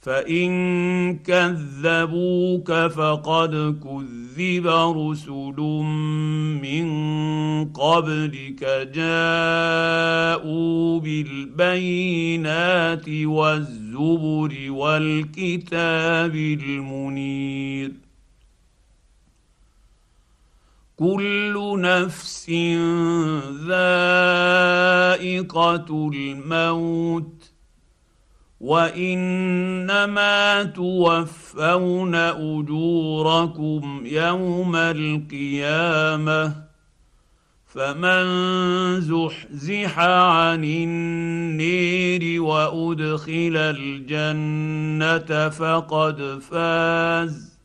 فان 0.00 1.18
كذبوك 1.18 2.72
فقد 2.72 3.76
كذب 3.84 4.66
رسل 4.66 5.60
من 6.62 6.88
قبلك 7.72 8.64
جاءوا 8.94 11.00
بالبينات 11.00 13.08
والزور 13.08 13.88
الزبر 13.98 14.70
والكتاب 14.70 16.34
المنير 16.34 17.92
كل 20.96 21.80
نفس 21.80 22.50
ذائقه 23.68 24.50
الموت 26.14 27.37
وانما 28.60 30.64
توفون 30.64 32.14
اجوركم 32.14 34.02
يوم 34.06 34.76
القيامه 34.76 36.68
فمن 37.66 38.24
زحزح 39.00 39.98
عن 39.98 40.64
النير 40.64 42.42
وادخل 42.42 43.56
الجنه 43.56 45.48
فقد 45.48 46.38
فاز 46.50 47.58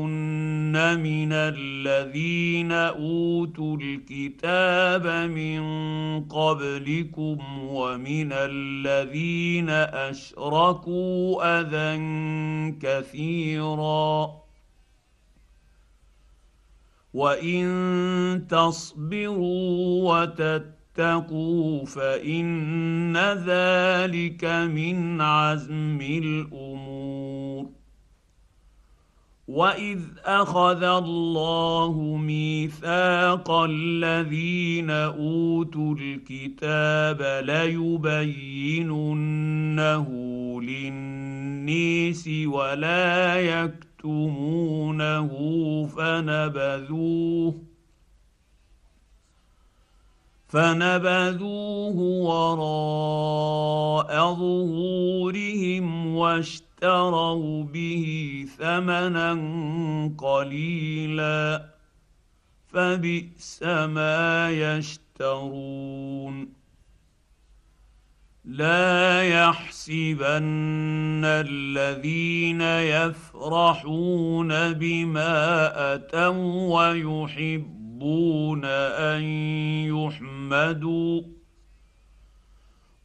من 1.01 1.33
الذين 1.33 2.73
أوتوا 2.73 3.77
الكتاب 3.77 5.31
من 5.31 5.61
قبلكم 6.25 7.39
ومن 7.63 8.33
الذين 8.33 9.71
أشركوا 10.11 11.61
اذى 11.61 11.99
كثيرا 12.83 14.48
وان 17.19 18.47
تصبروا 18.49 20.15
وتتقوا 20.15 21.85
فان 21.85 23.17
ذلك 23.17 24.45
من 24.45 25.21
عزم 25.21 25.99
الأمور 26.01 27.67
واذ 29.49 30.01
اخذ 30.25 30.83
الله 30.83 32.17
ميثاق 32.17 33.51
الذين 33.51 34.91
اوتوا 34.91 35.95
الكتاب 35.95 37.45
ليبيننه 37.45 38.89
للنيس 40.63 42.29
ولا 42.47 43.37
يكتب 43.41 43.88
تكتمونه 43.99 45.29
فنبذوه 45.87 47.55
فنبذوه 50.49 51.97
وراء 52.29 54.11
ظهورهم 54.35 56.17
واشتروا 56.17 57.65
به 57.65 58.05
ثمنا 58.59 59.33
قليلا 60.19 61.67
فبئس 62.67 63.63
ما 63.63 64.51
يشترون 64.51 66.58
لا 68.49 69.23
يحسبن 69.23 71.25
الذين 71.25 72.61
يفرحون 72.61 74.73
بما 74.73 75.35
أتوا 75.95 76.89
ويحبون 76.89 78.65
أن 78.65 79.23
يحمدوا 79.85 81.23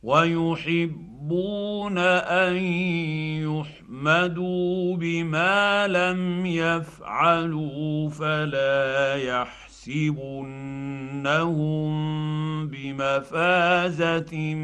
ويحبون 0.03 1.97
أن 1.97 2.55
يحمدوا 3.43 4.97
بما 4.97 5.87
لم 5.87 6.45
يفعلوا 6.45 8.09
فلا 8.09 9.15
يحسبون 9.15 9.62
يحسبنهم 9.87 10.63
بمفازه 12.67 14.55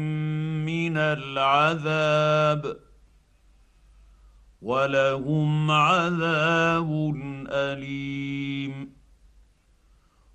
من 0.66 0.96
العذاب 0.96 2.76
ولهم 4.62 5.70
عذاب 5.70 7.12
اليم 7.48 8.90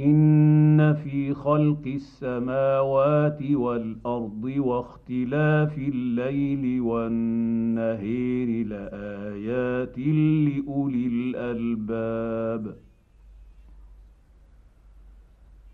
إن 0.00 0.94
في 0.94 1.34
خلق 1.34 1.82
السماوات 1.86 3.42
والأرض 3.50 4.44
واختلاف 4.44 5.78
الليل 5.78 6.80
والنهير 6.80 8.66
لآيات 8.66 9.98
لأولي 9.98 11.06
الألباب. 11.06 12.87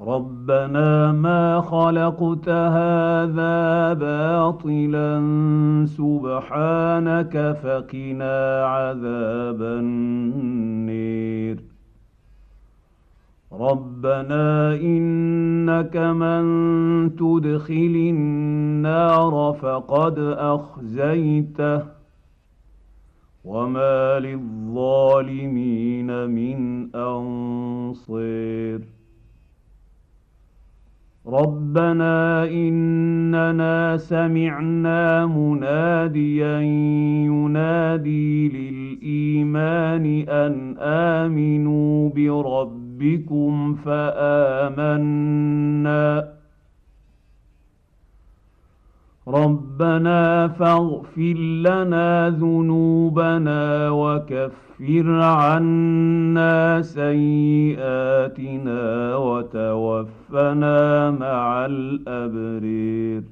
ربنا 0.00 1.12
ما 1.12 1.60
خلقت 1.60 2.48
هذا 2.48 3.94
باطلا 3.94 5.20
سبحانك 5.86 7.58
فقنا 7.62 8.64
عذاب 8.64 9.62
النير. 9.62 11.62
ربنا 13.52 14.74
إنك 14.74 15.96
من 15.96 16.46
تدخل 17.16 17.94
النار 18.14 19.56
فقد 19.62 20.18
أخزيته 20.38 21.82
وما 23.44 24.20
للظالمين 24.20 26.30
من 26.30 26.88
أنصير. 26.94 28.97
ربنا 31.28 32.44
اننا 32.44 33.96
سمعنا 33.96 35.26
مناديا 35.26 36.60
ينادي 37.28 38.48
للايمان 38.48 40.06
ان 40.28 40.74
امنوا 40.78 42.10
بربكم 42.10 43.74
فامنا 43.74 45.18
ربنا 49.28 50.48
فاغفر 50.48 51.34
لنا 51.38 52.28
ذنوبنا 52.30 53.90
وكفر 53.90 55.20
عنا 55.20 56.82
سيئاتنا 56.82 58.36
وتوفنا 59.16 61.10
مع 61.10 61.66
الأبرير. 61.66 63.22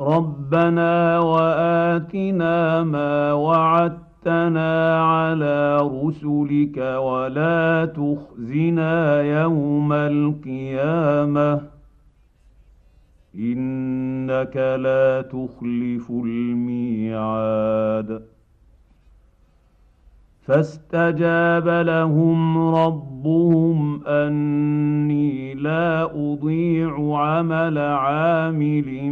ربنا 0.00 1.18
وآتنا 1.18 2.82
ما 2.84 3.32
وعدتنا 3.32 5.02
على 5.02 5.78
رسلك 5.80 6.78
ولا 6.78 7.84
تخزنا 7.84 9.22
يوم 9.22 9.92
القيامة. 9.92 11.71
إنك 13.34 14.56
لا 14.56 15.22
تخلف 15.22 16.10
الميعاد. 16.10 17.52
فاستجاب 20.42 21.68
لهم 21.68 22.58
ربهم 22.58 24.06
أني 24.06 25.54
لا 25.54 26.04
أضيع 26.04 27.16
عمل 27.18 27.78
عامل 27.78 29.10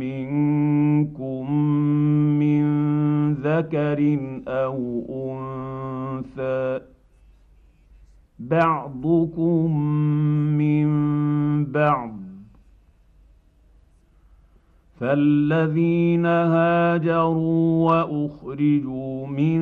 منكم 0.00 1.52
من 2.38 2.64
ذكر 3.34 4.18
أو 4.48 5.02
أنثى. 5.10 6.84
بعضكم 8.38 9.80
من 10.58 10.88
بعض 11.64 12.17
فالذين 15.00 16.26
هاجروا 16.26 17.90
واخرجوا 17.90 19.26
من 19.26 19.58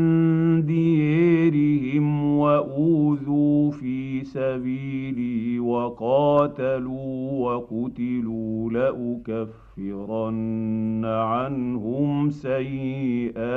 ديرهم 0.67 2.25
واوذوا 2.39 3.71
في 3.71 4.25
سبيلي 4.25 5.61
وقاتلوا 5.61 7.33
وقتلوا 7.47 8.71
لاكفرن 8.71 10.37
عنهم 11.05 12.31
سيئاتهم 12.31 13.57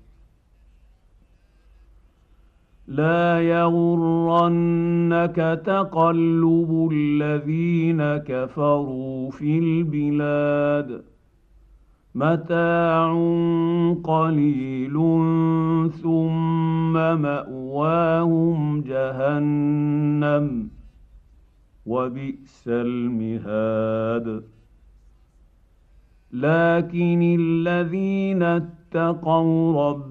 لا 2.91 3.41
يغرنك 3.41 5.35
تقلب 5.65 6.89
الذين 6.91 8.17
كفروا 8.17 9.31
في 9.31 9.59
البلاد. 9.59 11.01
متاع 12.15 13.13
قليل 14.03 14.93
ثم 16.03 16.93
مأواهم 16.93 18.81
جهنم 18.81 20.69
وبئس 21.85 22.63
المهاد. 22.67 24.43
لكن 26.33 27.37
الذين 27.39 28.43
اتقوا 28.43 29.89
ربهم 29.89 30.10